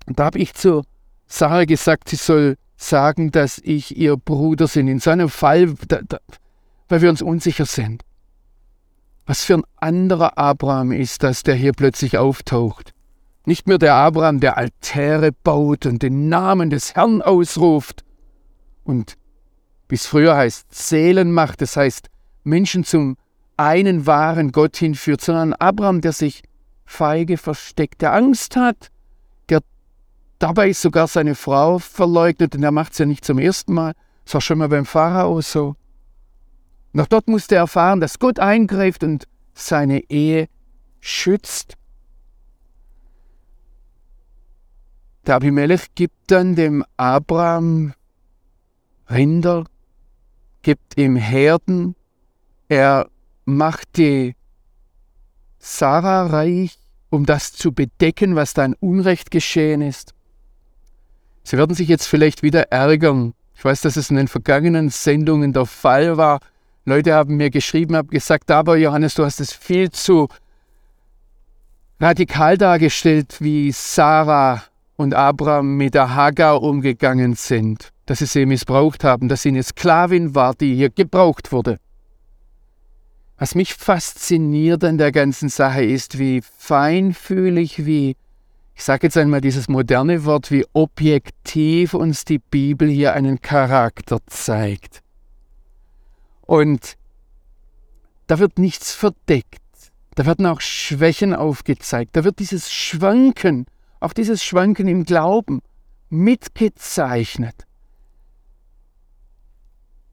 da 0.07 0.27
habe 0.27 0.38
ich 0.38 0.55
zu 0.55 0.83
Sarah 1.27 1.64
gesagt, 1.64 2.09
sie 2.09 2.16
soll 2.16 2.57
sagen, 2.77 3.33
dass 3.33 3.59
ich 3.59 3.96
ihr 3.96 4.16
Bruder 4.16 4.68
bin. 4.68 4.88
In 4.88 5.01
so 5.01 5.11
einem 5.11 5.29
Fall, 5.29 5.75
da, 5.88 6.01
da, 6.07 6.18
weil 6.88 7.03
wir 7.03 7.11
uns 7.11 7.22
unsicher 7.22 7.66
sind. 7.66 8.03
Was 9.27 9.44
für 9.44 9.55
ein 9.55 9.64
anderer 9.77 10.38
Abraham 10.38 10.92
ist 10.92 11.25
das, 11.25 11.42
der 11.42 11.57
hier 11.57 11.72
plötzlich 11.72 12.16
auftaucht. 12.16 12.92
Nicht 13.44 13.66
mehr 13.66 13.79
der 13.79 13.94
Abraham, 13.94 14.40
der 14.40 14.57
Altäre 14.57 15.33
baut 15.33 15.87
und 15.87 16.03
den 16.03 16.29
Namen 16.29 16.70
des 16.70 16.94
Herrn 16.94 17.22
ausruft 17.22 18.05
und 18.85 19.16
bis 19.88 20.07
früher 20.07 20.37
heißt 20.37 20.66
Seelen 20.72 21.31
macht, 21.33 21.61
das 21.61 21.77
heißt 21.77 22.09
Menschen 22.47 22.85
zum 22.85 23.17
einen 23.57 24.07
wahren 24.07 24.53
Gott 24.53 24.77
hinführt, 24.77 25.21
sondern 25.21 25.53
Abraham, 25.55 26.01
der 26.01 26.13
sich 26.13 26.43
feige 26.85 27.37
versteckt, 27.37 28.03
der 28.03 28.13
Angst 28.13 28.57
hat, 28.57 28.91
der 29.49 29.63
dabei 30.39 30.73
sogar 30.73 31.09
seine 31.09 31.35
Frau 31.35 31.79
verleugnet, 31.79 32.55
und 32.55 32.63
er 32.63 32.71
macht 32.71 32.93
es 32.93 32.99
ja 32.99 33.07
nicht 33.07 33.25
zum 33.25 33.39
ersten 33.39 33.75
Mal, 33.75 33.95
das 34.25 34.35
war 34.35 34.41
schon 34.41 34.59
mal 34.59 34.69
beim 34.69 34.87
Pharao 34.87 35.41
so. 35.41 35.75
Noch 36.93 37.07
dort 37.07 37.29
musste 37.29 37.57
er 37.57 37.63
erfahren, 37.63 38.01
dass 38.01 38.19
Gott 38.19 38.39
eingreift 38.39 39.03
und 39.03 39.27
seine 39.53 40.09
Ehe 40.09 40.49
schützt. 41.01 41.77
Der 45.27 45.37
Abimelech 45.37 45.95
gibt 45.95 46.31
dann 46.31 46.55
dem 46.55 46.85
Abraham 46.97 47.93
Rinder, 49.11 49.65
gibt 50.63 50.97
ihm 50.97 51.17
Herden, 51.17 51.97
er 52.68 53.09
macht 53.44 53.96
die 53.96 54.35
Sarah 55.59 56.26
reich, 56.26 56.79
um 57.11 57.26
das 57.26 57.52
zu 57.52 57.72
bedecken, 57.72 58.37
was 58.37 58.55
da 58.55 58.68
Unrecht 58.81 59.31
geschehen 59.31 59.83
ist. 59.83 60.14
Sie 61.44 61.57
werden 61.57 61.76
sich 61.76 61.88
jetzt 61.88 62.07
vielleicht 62.07 62.42
wieder 62.42 62.72
ärgern. 62.72 63.35
Ich 63.55 63.64
weiß, 63.64 63.81
dass 63.81 63.96
es 63.96 64.11
in 64.11 64.16
den 64.16 64.29
vergangenen 64.29 64.90
Sendungen 64.90 65.52
der 65.52 65.66
Fall 65.66 66.16
war. 66.16 66.40
Leute 66.85 67.14
haben 67.14 67.37
mir 67.37 67.50
geschrieben, 67.50 67.96
haben 67.96 68.09
gesagt, 68.09 68.50
aber 68.50 68.76
Johannes, 68.76 69.14
du 69.14 69.24
hast 69.24 69.40
es 69.40 69.52
viel 69.52 69.90
zu 69.90 70.29
radikal 72.00 72.59
dargestellt, 72.59 73.37
wie 73.40 73.72
Sarah 73.72 74.62
und 74.96 75.14
Abraham 75.14 75.76
mit 75.76 75.94
der 75.94 76.14
Hagar 76.14 76.62
umgegangen 76.62 77.35
sind, 77.35 77.90
dass 78.07 78.18
sie 78.18 78.26
sie 78.26 78.46
missbraucht 78.46 79.05
haben, 79.05 79.29
dass 79.29 79.42
sie 79.42 79.50
eine 79.50 79.62
Sklavin 79.62 80.35
war, 80.35 80.55
die 80.55 80.74
hier 80.74 80.90
gebraucht 80.90 81.52
wurde. 81.52 81.79
Was 83.38 83.55
mich 83.55 83.75
fasziniert 83.75 84.83
an 84.83 84.96
der 84.96 85.12
ganzen 85.12 85.51
Sache 85.51 85.85
ist, 85.85 86.18
wie 86.18 86.40
feinfühlig, 86.40 87.85
wie, 87.85 88.16
ich 88.75 88.83
sage 88.83 89.07
jetzt 89.07 89.18
einmal 89.18 89.42
dieses 89.42 89.68
moderne 89.68 90.25
Wort, 90.25 90.51
wie 90.51 90.64
objektiv 90.72 91.92
uns 91.92 92.25
die 92.25 92.38
Bibel 92.38 92.88
hier 92.88 93.12
einen 93.12 93.42
Charakter 93.42 94.20
zeigt. 94.27 95.03
Und 96.42 96.96
da 98.27 98.38
wird 98.38 98.59
nichts 98.59 98.92
verdeckt, 98.92 99.61
da 100.14 100.25
werden 100.25 100.46
auch 100.46 100.62
Schwächen 100.62 101.35
aufgezeigt, 101.35 102.16
da 102.16 102.25
wird 102.25 102.38
dieses 102.38 102.72
Schwanken, 102.72 103.66
auch 104.01 104.14
dieses 104.14 104.42
Schwanken 104.42 104.88
im 104.88 105.05
Glauben 105.05 105.61
mitgezeichnet. 106.09 107.65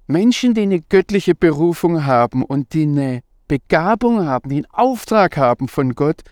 Menschen, 0.08 0.54
die 0.54 0.62
eine 0.64 0.82
göttliche 0.82 1.34
Berufung 1.34 2.06
haben 2.06 2.44
und 2.44 2.74
die 2.74 2.84
eine 2.84 3.22
Begabung 3.48 4.26
haben, 4.26 4.50
die 4.50 4.58
einen 4.58 4.72
Auftrag 4.72 5.38
haben 5.38 5.68
von 5.68 5.96
Gott, 5.96 6.24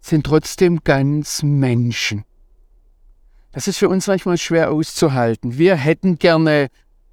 sind 0.00 0.24
trotzdem 0.24 0.80
ganz 0.84 1.42
Menschen. 1.42 2.24
Das 3.52 3.66
ist 3.66 3.78
für 3.78 3.88
uns 3.88 4.06
manchmal 4.06 4.38
schwer 4.38 4.70
auszuhalten. 4.70 5.58
Wir 5.58 5.74
hätten 5.74 6.18
gerne 6.18 6.68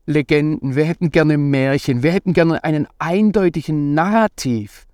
Legenden, 0.05 0.75
wir 0.75 0.85
hätten 0.85 1.09
gerne 1.09 1.37
Märchen, 1.37 2.03
wir 2.03 2.11
hätten 2.11 2.33
gerne 2.33 2.63
einen 2.63 2.87
eindeutigen 2.99 3.95
Narrativ, 3.95 4.85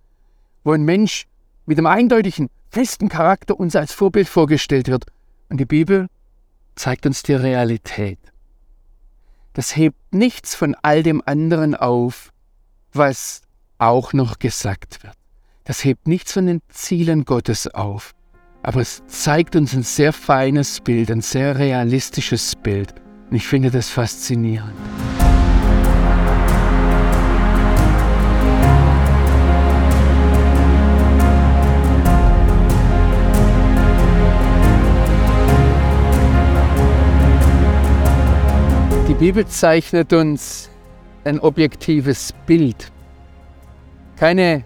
wo 0.63 0.71
ein 0.71 0.83
Mensch 0.83 1.27
mit 1.65 1.77
einem 1.77 1.87
eindeutigen, 1.87 2.49
festen 2.69 3.09
Charakter 3.09 3.59
uns 3.59 3.75
als 3.75 3.91
Vorbild 3.91 4.29
vorgestellt 4.29 4.87
wird. 4.87 5.05
Und 5.49 5.59
die 5.59 5.65
Bibel 5.65 6.07
zeigt 6.75 7.05
uns 7.05 7.23
die 7.23 7.33
Realität 7.33 8.30
das 9.53 9.75
hebt 9.75 9.97
nichts 10.11 10.55
von 10.55 10.75
all 10.81 11.03
dem 11.03 11.21
anderen 11.25 11.75
auf, 11.75 12.31
was 12.93 13.41
auch 13.77 14.13
noch 14.13 14.39
gesagt 14.39 15.03
wird. 15.03 15.15
Das 15.63 15.83
hebt 15.83 16.07
nichts 16.07 16.33
von 16.33 16.45
den 16.45 16.61
Zielen 16.69 17.25
Gottes 17.25 17.67
auf, 17.67 18.13
aber 18.63 18.81
es 18.81 19.03
zeigt 19.07 19.55
uns 19.55 19.73
ein 19.73 19.83
sehr 19.83 20.13
feines 20.13 20.79
Bild, 20.81 21.11
ein 21.11 21.21
sehr 21.21 21.57
realistisches 21.57 22.55
Bild. 22.55 22.93
Und 23.29 23.35
ich 23.35 23.47
finde 23.47 23.71
das 23.71 23.89
faszinierend. 23.89 24.73
Bibel 39.21 39.45
zeichnet 39.45 40.13
uns 40.13 40.67
ein 41.25 41.39
objektives 41.39 42.33
Bild. 42.47 42.91
Keine 44.15 44.65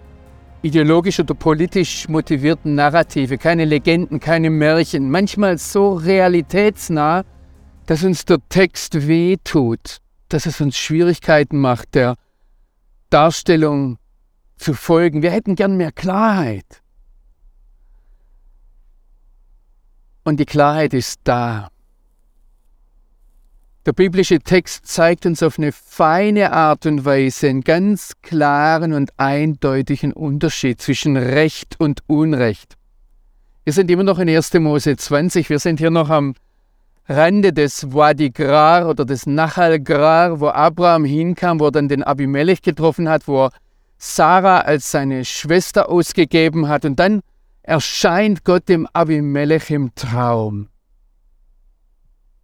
ideologisch 0.62 1.20
oder 1.20 1.34
politisch 1.34 2.08
motivierten 2.08 2.74
Narrative, 2.74 3.36
keine 3.36 3.66
Legenden, 3.66 4.18
keine 4.18 4.48
Märchen, 4.48 5.10
manchmal 5.10 5.58
so 5.58 5.92
realitätsnah, 5.92 7.26
dass 7.84 8.02
uns 8.02 8.24
der 8.24 8.38
Text 8.48 9.06
wehtut, 9.06 9.98
dass 10.30 10.46
es 10.46 10.58
uns 10.58 10.78
Schwierigkeiten 10.78 11.60
macht, 11.60 11.94
der 11.94 12.16
Darstellung 13.10 13.98
zu 14.56 14.72
folgen. 14.72 15.20
Wir 15.20 15.32
hätten 15.32 15.54
gern 15.54 15.76
mehr 15.76 15.92
Klarheit. 15.92 16.80
Und 20.24 20.40
die 20.40 20.46
Klarheit 20.46 20.94
ist 20.94 21.20
da. 21.24 21.68
Der 23.86 23.92
biblische 23.92 24.40
Text 24.40 24.88
zeigt 24.88 25.26
uns 25.26 25.44
auf 25.44 25.60
eine 25.60 25.70
feine 25.70 26.52
Art 26.52 26.86
und 26.86 27.04
Weise 27.04 27.48
einen 27.48 27.60
ganz 27.60 28.14
klaren 28.20 28.92
und 28.92 29.12
eindeutigen 29.16 30.12
Unterschied 30.12 30.80
zwischen 30.80 31.16
Recht 31.16 31.78
und 31.78 32.00
Unrecht. 32.08 32.74
Wir 33.62 33.72
sind 33.72 33.88
immer 33.88 34.02
noch 34.02 34.18
in 34.18 34.28
1. 34.28 34.54
Mose 34.54 34.96
20, 34.96 35.48
wir 35.50 35.60
sind 35.60 35.78
hier 35.78 35.92
noch 35.92 36.10
am 36.10 36.34
Rande 37.08 37.52
des 37.52 37.94
Wadi 37.94 38.30
Grar 38.30 38.88
oder 38.88 39.04
des 39.04 39.24
Nachal 39.24 39.78
Grar, 39.78 40.40
wo 40.40 40.48
Abraham 40.48 41.04
hinkam, 41.04 41.60
wo 41.60 41.66
er 41.66 41.70
dann 41.70 41.88
den 41.88 42.02
Abimelech 42.02 42.62
getroffen 42.62 43.08
hat, 43.08 43.28
wo 43.28 43.44
er 43.44 43.52
Sarah 43.98 44.62
als 44.62 44.90
seine 44.90 45.24
Schwester 45.24 45.88
ausgegeben 45.88 46.66
hat 46.66 46.84
und 46.84 46.98
dann 46.98 47.20
erscheint 47.62 48.42
Gott 48.42 48.68
dem 48.68 48.88
Abimelech 48.92 49.70
im 49.70 49.94
Traum. 49.94 50.70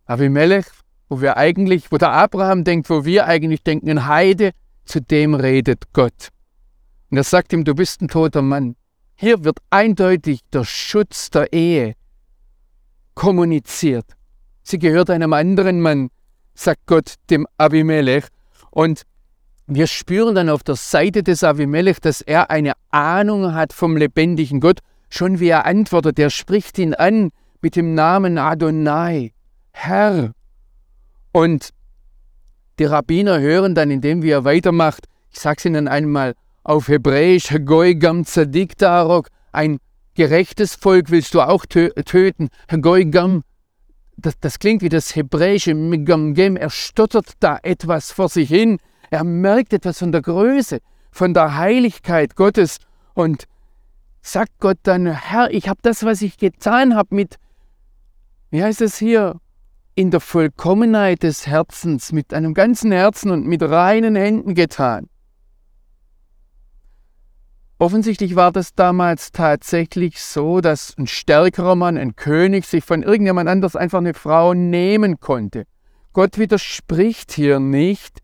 Abimelech 0.07 0.67
wo 1.13 1.21
wir 1.21 1.37
eigentlich, 1.37 1.93
wo 1.93 1.99
der 1.99 2.11
Abraham 2.11 2.65
denkt, 2.65 2.89
wo 2.89 3.05
wir 3.05 3.27
eigentlich 3.27 3.63
denken, 3.63 3.91
ein 3.91 4.07
Heide, 4.07 4.53
zu 4.87 4.99
dem 4.99 5.35
redet 5.35 5.93
Gott. 5.93 6.31
Und 7.11 7.19
er 7.19 7.23
sagt 7.23 7.53
ihm, 7.53 7.65
du 7.65 7.75
bist 7.75 8.01
ein 8.01 8.09
toter 8.09 8.41
Mann. 8.41 8.77
Hier 9.15 9.45
wird 9.45 9.59
eindeutig 9.69 10.41
der 10.55 10.65
Schutz 10.65 11.29
der 11.29 11.53
Ehe 11.53 11.97
kommuniziert. 13.15 14.07
Sie 14.63 14.79
gehört 14.79 15.11
einem 15.11 15.35
anderen 15.35 15.83
Mann, 15.83 16.09
sagt 16.55 16.87
Gott 16.87 17.17
dem 17.29 17.47
Abimelech. 17.59 18.25
Und 18.71 19.03
wir 19.67 19.89
spüren 19.89 20.35
dann 20.35 20.49
auf 20.49 20.63
der 20.63 20.77
Seite 20.77 21.23
des 21.23 21.45
Abimelech, 21.45 22.01
dass 22.01 22.23
er 22.23 22.51
eine 22.51 22.73
Ahnung 22.91 23.53
hat 23.53 23.75
vom 23.75 23.99
lebendigen 23.99 24.61
Gott, 24.61 24.79
schon 25.11 25.41
wie 25.41 25.49
er 25.49 25.67
antwortet. 25.67 26.19
Er 26.19 26.31
spricht 26.31 26.79
ihn 26.79 26.95
an 26.95 27.33
mit 27.61 27.77
dem 27.77 27.93
Namen 27.93 28.39
Adonai, 28.39 29.35
Herr. 29.73 30.33
Und 31.33 31.71
die 32.79 32.85
Rabbiner 32.85 33.41
hören 33.41 33.75
dann, 33.75 33.91
indem 33.91 34.23
er 34.23 34.45
weitermacht, 34.45 35.07
ich 35.31 35.41
sage 35.41 35.57
es 35.59 35.65
Ihnen 35.65 35.89
einmal 35.89 36.35
auf 36.63 36.89
Hebräisch, 36.89 37.55
Goy 37.65 37.95
Gam 37.95 38.25
Zadik 38.25 38.77
Darok, 38.79 39.29
ein 39.51 39.79
gerechtes 40.15 40.75
Volk 40.75 41.11
willst 41.11 41.35
du 41.35 41.41
auch 41.41 41.67
töten, 41.67 42.49
Goy 42.81 43.07
Gam 43.07 43.43
das, 44.17 44.39
das 44.41 44.59
klingt 44.59 44.83
wie 44.83 44.89
das 44.89 45.15
hebräische 45.15 45.75
Megamgem, 45.75 46.57
er 46.57 46.71
stottert 46.71 47.33
da 47.41 47.59
etwas 47.63 48.13
vor 48.13 48.29
sich 48.29 48.49
hin, 48.49 48.79
er 49.11 49.25
merkt 49.25 49.73
etwas 49.73 49.99
von 49.99 50.13
der 50.13 50.23
Größe, 50.23 50.81
von 51.11 51.35
der 51.35 51.57
Heiligkeit 51.57 52.37
Gottes 52.37 52.79
und 53.15 53.47
sagt 54.23 54.53
Gott 54.61 54.79
dann, 54.85 55.07
Herr, 55.07 55.51
ich 55.51 55.69
habe 55.69 55.81
das, 55.83 56.05
was 56.05 56.23
ich 56.23 56.39
getan 56.39 56.95
habe, 56.95 57.15
mit, 57.15 57.39
wie 58.51 58.63
heißt 58.63 58.81
es 58.81 58.97
hier, 58.97 59.41
in 59.95 60.11
der 60.11 60.21
Vollkommenheit 60.21 61.23
des 61.23 61.47
Herzens, 61.47 62.13
mit 62.13 62.33
einem 62.33 62.55
ganzen 62.55 62.93
Herzen 62.93 63.31
und 63.31 63.47
mit 63.47 63.63
reinen 63.63 64.17
Händen 64.17 64.55
getan. 64.55 65.09
Offensichtlich 67.79 68.37
war 68.37 68.53
das 68.53 68.75
damals 68.75 69.33
tatsächlich 69.33 70.21
so, 70.21 70.61
dass 70.61 70.95
ein 70.97 71.09
stärkerer 71.09 71.75
Mann, 71.75 71.99
ein 71.99 72.15
König, 72.15 72.65
sich 72.65 72.85
von 72.85 73.03
irgendjemand 73.03 73.49
anders 73.49 73.75
einfach 73.75 73.99
eine 73.99 74.15
Frau 74.15 74.55
nehmen 74.55 75.19
konnte. 75.19 75.65
Gott 76.13 76.39
widerspricht 76.39 77.33
hier 77.33 77.59
nicht 77.59 78.21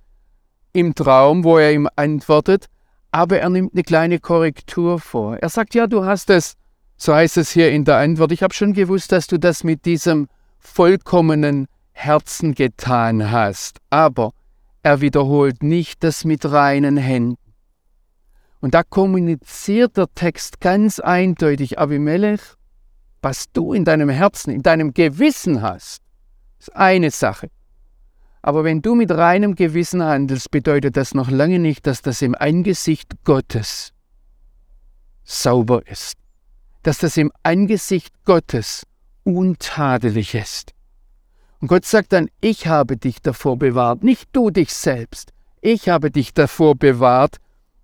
im 0.72 0.94
Traum, 0.94 1.42
wo 1.42 1.58
er 1.58 1.72
ihm 1.72 1.88
antwortet, 1.96 2.66
aber 3.10 3.40
er 3.40 3.50
nimmt 3.50 3.74
eine 3.74 3.82
kleine 3.82 4.20
Korrektur 4.20 5.00
vor. 5.00 5.38
Er 5.38 5.48
sagt, 5.48 5.74
ja, 5.74 5.86
du 5.86 6.04
hast 6.04 6.30
es, 6.30 6.54
so 6.96 7.14
heißt 7.14 7.36
es 7.38 7.50
hier 7.50 7.72
in 7.72 7.84
der 7.84 7.96
Antwort, 7.96 8.30
ich 8.30 8.42
habe 8.42 8.54
schon 8.54 8.74
gewusst, 8.74 9.10
dass 9.10 9.26
du 9.26 9.38
das 9.38 9.64
mit 9.64 9.86
diesem 9.86 10.28
vollkommenen 10.58 11.66
Herzen 11.92 12.54
getan 12.54 13.30
hast, 13.30 13.78
aber 13.90 14.32
er 14.82 15.00
wiederholt 15.00 15.62
nicht 15.62 16.04
das 16.04 16.24
mit 16.24 16.44
reinen 16.44 16.96
Händen. 16.96 17.38
Und 18.60 18.74
da 18.74 18.82
kommuniziert 18.82 19.96
der 19.96 20.08
Text 20.14 20.60
ganz 20.60 20.98
eindeutig, 21.00 21.78
Abimelech, 21.78 22.40
was 23.22 23.46
du 23.52 23.72
in 23.72 23.84
deinem 23.84 24.08
Herzen, 24.08 24.50
in 24.50 24.62
deinem 24.62 24.94
Gewissen 24.94 25.62
hast, 25.62 26.02
ist 26.58 26.74
eine 26.74 27.10
Sache. 27.10 27.50
Aber 28.42 28.64
wenn 28.64 28.82
du 28.82 28.94
mit 28.94 29.10
reinem 29.10 29.54
Gewissen 29.54 30.02
handelst, 30.02 30.50
bedeutet 30.50 30.96
das 30.96 31.14
noch 31.14 31.30
lange 31.30 31.58
nicht, 31.58 31.86
dass 31.86 32.02
das 32.02 32.22
im 32.22 32.34
Angesicht 32.34 33.12
Gottes 33.24 33.92
sauber 35.24 35.86
ist. 35.86 36.16
Dass 36.82 36.98
das 36.98 37.16
im 37.16 37.32
Angesicht 37.42 38.12
Gottes 38.24 38.84
untadelig 39.28 40.34
ist. 40.34 40.72
Und 41.60 41.68
Gott 41.68 41.84
sagt 41.84 42.12
dann, 42.12 42.28
ich 42.40 42.66
habe 42.66 42.96
dich 42.96 43.20
davor 43.20 43.58
bewahrt, 43.58 44.02
nicht 44.02 44.28
du 44.32 44.50
dich 44.50 44.72
selbst. 44.72 45.32
Ich 45.60 45.88
habe 45.88 46.10
dich 46.10 46.32
davor 46.32 46.76
bewahrt, 46.76 47.36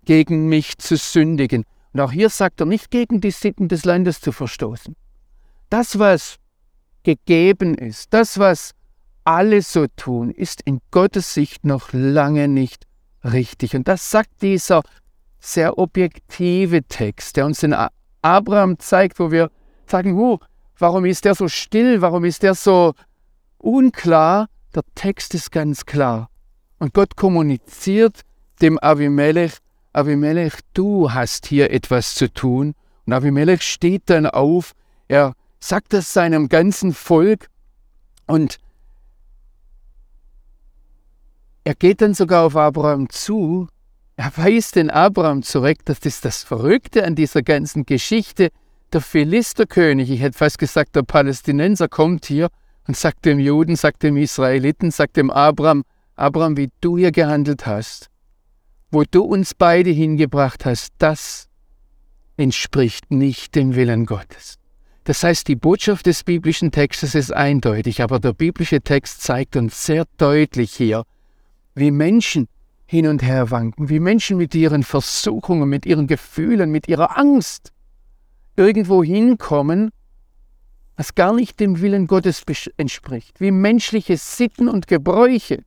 gegen 0.05 0.47
mich 0.47 0.77
zu 0.77 0.97
sündigen. 0.97 1.65
Und 1.93 1.99
auch 1.99 2.11
hier 2.11 2.29
sagt 2.29 2.61
er, 2.61 2.65
nicht 2.65 2.89
gegen 2.89 3.21
die 3.21 3.31
Sitten 3.31 3.67
des 3.67 3.85
Landes 3.85 4.21
zu 4.21 4.31
verstoßen. 4.31 4.95
Das, 5.69 5.99
was 5.99 6.37
gegeben 7.03 7.75
ist, 7.75 8.13
das, 8.13 8.39
was 8.39 8.71
alle 9.23 9.61
so 9.61 9.85
tun, 9.95 10.31
ist 10.31 10.61
in 10.63 10.79
Gottes 10.91 11.33
Sicht 11.33 11.65
noch 11.65 11.93
lange 11.93 12.47
nicht 12.47 12.87
richtig. 13.23 13.75
Und 13.75 13.87
das 13.87 14.09
sagt 14.09 14.41
dieser 14.41 14.81
sehr 15.39 15.77
objektive 15.77 16.83
Text, 16.83 17.35
der 17.37 17.45
uns 17.45 17.59
den 17.59 17.75
Abraham 18.21 18.79
zeigt, 18.79 19.19
wo 19.19 19.31
wir 19.31 19.51
sagen, 19.85 20.17
oh, 20.17 20.39
warum 20.77 21.05
ist 21.05 21.25
der 21.25 21.35
so 21.35 21.47
still, 21.47 22.01
warum 22.01 22.25
ist 22.25 22.43
der 22.43 22.55
so 22.55 22.93
unklar? 23.57 24.47
Der 24.73 24.83
Text 24.95 25.33
ist 25.33 25.51
ganz 25.51 25.85
klar. 25.85 26.29
Und 26.79 26.93
Gott 26.93 27.15
kommuniziert 27.15 28.21
dem 28.61 28.77
Abimelech, 28.79 29.53
Abimelech, 29.93 30.53
du 30.73 31.11
hast 31.11 31.45
hier 31.45 31.71
etwas 31.71 32.15
zu 32.15 32.31
tun. 32.31 32.75
Und 33.05 33.13
Abimelech 33.13 33.61
steht 33.61 34.03
dann 34.07 34.25
auf, 34.25 34.73
er 35.07 35.33
sagt 35.59 35.93
das 35.93 36.11
seinem 36.11 36.49
ganzen 36.49 36.93
Volk 36.93 37.49
und 38.27 38.59
er 41.63 41.75
geht 41.75 42.01
dann 42.01 42.13
sogar 42.13 42.45
auf 42.45 42.55
Abraham 42.55 43.09
zu, 43.09 43.67
er 44.17 44.31
weist 44.37 44.75
den 44.75 44.89
Abraham 44.89 45.43
zurück, 45.43 45.79
das 45.85 45.99
ist 45.99 46.23
das 46.23 46.43
Verrückte 46.43 47.03
an 47.03 47.15
dieser 47.15 47.41
ganzen 47.41 47.85
Geschichte. 47.85 48.51
Der 48.93 49.01
Philisterkönig, 49.01 50.09
ich 50.09 50.21
hätte 50.21 50.37
fast 50.37 50.57
gesagt, 50.57 50.95
der 50.95 51.03
Palästinenser 51.03 51.87
kommt 51.87 52.25
hier 52.25 52.49
und 52.87 52.95
sagt 52.95 53.25
dem 53.25 53.39
Juden, 53.39 53.75
sagt 53.75 54.03
dem 54.03 54.17
Israeliten, 54.17 54.91
sagt 54.91 55.17
dem 55.17 55.29
Abraham, 55.29 55.83
Abraham, 56.15 56.55
wie 56.55 56.69
du 56.81 56.97
hier 56.97 57.11
gehandelt 57.11 57.65
hast, 57.65 58.09
wo 58.91 59.03
du 59.03 59.23
uns 59.23 59.53
beide 59.53 59.89
hingebracht 59.89 60.65
hast, 60.65 60.93
das 60.97 61.49
entspricht 62.37 63.11
nicht 63.11 63.55
dem 63.55 63.75
Willen 63.75 64.05
Gottes. 64.05 64.57
Das 65.03 65.23
heißt, 65.23 65.47
die 65.47 65.55
Botschaft 65.55 66.05
des 66.07 66.23
biblischen 66.23 66.71
Textes 66.71 67.13
ist 67.15 67.31
eindeutig, 67.31 68.01
aber 68.01 68.19
der 68.19 68.33
biblische 68.33 68.81
Text 68.81 69.21
zeigt 69.21 69.55
uns 69.55 69.85
sehr 69.85 70.05
deutlich 70.17 70.73
hier, 70.73 71.03
wie 71.75 71.91
Menschen 71.91 72.47
hin 72.87 73.07
und 73.07 73.21
her 73.21 73.51
wanken, 73.51 73.89
wie 73.89 73.99
Menschen 73.99 74.37
mit 74.37 74.55
ihren 74.55 74.83
Versuchungen, 74.83 75.69
mit 75.69 75.85
ihren 75.85 76.07
Gefühlen, 76.07 76.71
mit 76.71 76.87
ihrer 76.87 77.17
Angst 77.17 77.71
irgendwo 78.55 79.03
hinkommen, 79.03 79.91
was 80.95 81.15
gar 81.15 81.33
nicht 81.33 81.59
dem 81.59 81.81
Willen 81.81 82.07
Gottes 82.07 82.43
entspricht, 82.77 83.39
wie 83.41 83.51
menschliche 83.51 84.17
Sitten 84.17 84.69
und 84.69 84.87
Gebräuche 84.87 85.63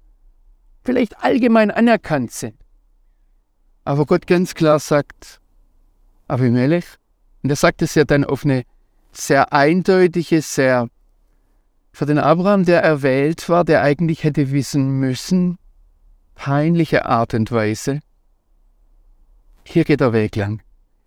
vielleicht 0.85 1.23
allgemein 1.23 1.71
anerkannt 1.71 2.33
sind 2.33 2.55
aber 3.89 4.05
Gott 4.05 4.27
ganz 4.27 4.55
klar 4.55 4.81
sagt, 4.81 5.41
Abimelech, 6.27 6.85
und 7.43 7.49
er 7.49 7.57
sagt 7.57 7.81
es 7.81 7.95
ja 7.95 8.05
dann 8.05 8.23
auf 8.23 8.45
eine 8.45 8.65
sehr 9.13 9.55
eindeutige, 9.55 10.43
sehr 10.43 10.89
für 11.91 12.05
den 12.05 12.19
Abraham, 12.19 12.67
der 12.67 12.83
erwählt 12.83 13.49
war, 13.49 13.65
der 13.65 13.81
eigentlich 13.81 14.25
hätte 14.25 14.51
wissen 14.51 15.01
müssen, 15.01 15.57
peinliche 16.35 17.07
Art 17.07 17.33
und 17.33 17.51
Weise, 17.51 18.01
hier 19.65 19.85
geht 19.85 20.01
der 20.01 20.13
Weg 20.13 20.37
lang. 20.37 20.61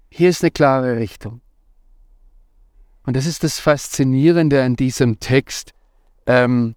Hier 0.10 0.32
ist 0.32 0.42
eine 0.42 0.50
klare 0.50 0.98
Richtung. 0.98 1.42
Und 3.06 3.16
das 3.16 3.26
ist 3.26 3.44
das 3.44 3.60
Faszinierende 3.60 4.64
an 4.64 4.76
diesem 4.76 5.20
Text. 5.20 5.72
Ähm, 6.26 6.76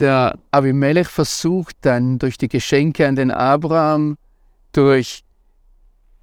der 0.00 0.38
Abimelech 0.50 1.08
versucht 1.08 1.76
dann 1.82 2.18
durch 2.18 2.36
die 2.36 2.48
Geschenke 2.48 3.06
an 3.06 3.16
den 3.16 3.30
Abraham 3.30 4.18
durch 4.72 5.22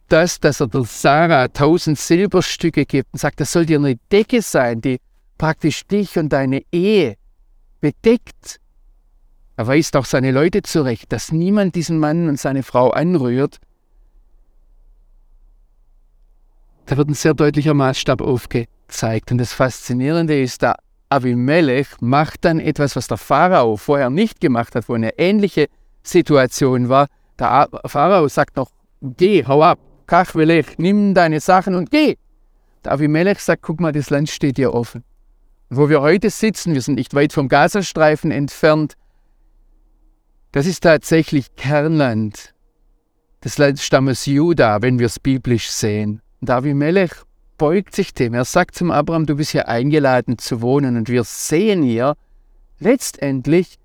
das, 0.10 0.40
dass 0.40 0.60
er 0.60 0.68
der 0.68 0.84
Sarah 0.84 1.48
tausend 1.48 1.98
Silberstücke 1.98 2.86
gibt 2.86 3.14
und 3.14 3.20
sagt, 3.20 3.40
das 3.40 3.52
soll 3.52 3.66
dir 3.66 3.80
eine 3.80 3.96
Decke 4.12 4.42
sein, 4.42 4.82
die 4.82 5.00
praktisch 5.38 5.88
dich 5.88 6.18
und 6.18 6.30
deine 6.30 6.62
Ehe 6.72 7.16
bedeckt. 7.82 8.60
Er 9.56 9.68
weist 9.68 9.96
auch 9.96 10.06
seine 10.06 10.32
Leute 10.32 10.62
zurecht, 10.62 11.12
dass 11.12 11.32
niemand 11.32 11.76
diesen 11.76 11.98
Mann 12.00 12.30
und 12.30 12.40
seine 12.40 12.64
Frau 12.64 12.92
anrührt. 12.92 13.60
Da 16.86 16.98
wird 16.98 17.10
ein 17.10 17.14
sehr 17.14 17.34
deutlicher 17.34 17.74
Maßstab 17.74 18.22
aufgezeigt. 18.84 19.32
Und 19.32 19.38
das 19.40 19.54
Faszinierende 19.54 20.40
ist, 20.40 20.62
der 20.62 20.76
Abimelech 21.10 21.88
macht 22.00 22.46
dann 22.46 22.60
etwas, 22.60 22.96
was 22.96 23.08
der 23.08 23.18
Pharao 23.18 23.78
vorher 23.78 24.10
nicht 24.10 24.40
gemacht 24.40 24.76
hat, 24.76 24.90
wo 24.90 24.94
eine 24.94 25.18
ähnliche 25.18 25.68
Situation 26.04 26.90
war. 26.90 27.08
Der 27.40 27.70
Pharao 27.86 28.28
sagt 28.28 28.56
noch, 28.58 28.72
geh, 29.02 29.46
hau 29.46 29.62
ab, 29.64 29.80
Kachwelech, 30.08 30.78
nimm 30.78 31.14
deine 31.14 31.40
Sachen 31.40 31.76
und 31.76 31.92
geh. 31.92 32.16
Der 32.84 32.94
Avimelech 32.94 33.40
sagt, 33.40 33.62
guck 33.62 33.80
mal, 33.80 33.92
das 33.92 34.10
Land 34.10 34.30
steht 34.30 34.58
dir 34.58 34.74
offen. 34.74 35.04
Und 35.70 35.78
wo 35.78 35.90
wir 35.90 36.02
heute 36.02 36.30
sitzen, 36.30 36.74
wir 36.74 36.82
sind 36.82 36.96
nicht 36.96 37.14
weit 37.14 37.34
vom 37.34 37.48
Gazastreifen 37.48 38.32
entfernt, 38.32 38.96
das 40.52 40.68
ist 40.68 40.82
tatsächlich 40.82 41.56
Kernland 41.56 42.54
des 43.44 43.58
Landstammes 43.58 44.26
Juda, 44.28 44.82
wenn 44.82 45.00
wir 45.00 45.08
es 45.08 45.20
biblisch 45.20 45.72
sehen. 45.72 46.22
Und 46.42 46.50
Avimelech 46.50 47.12
beugt 47.58 47.96
sich 47.96 48.14
dem. 48.14 48.34
Er 48.34 48.46
sagt 48.46 48.76
zum 48.76 48.92
Abraham, 48.92 49.26
du 49.26 49.36
bist 49.36 49.52
hier 49.52 49.68
eingeladen 49.68 50.38
zu 50.38 50.62
wohnen. 50.62 50.98
Und 50.98 51.10
wir 51.10 51.24
sehen 51.24 51.84
hier 51.84 52.16
letztendlich 52.80 53.78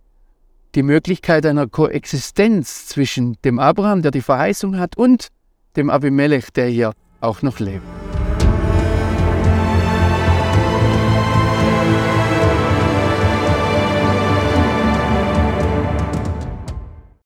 die 0.74 0.82
Möglichkeit 0.82 1.46
einer 1.46 1.66
Koexistenz 1.66 2.86
zwischen 2.86 3.36
dem 3.44 3.58
Abraham, 3.58 4.02
der 4.02 4.10
die 4.10 4.20
Verheißung 4.20 4.78
hat, 4.78 4.96
und 4.96 5.28
dem 5.76 5.90
Abimelech, 5.90 6.50
der 6.52 6.68
hier 6.68 6.92
auch 7.20 7.42
noch 7.42 7.58
lebt. 7.58 7.97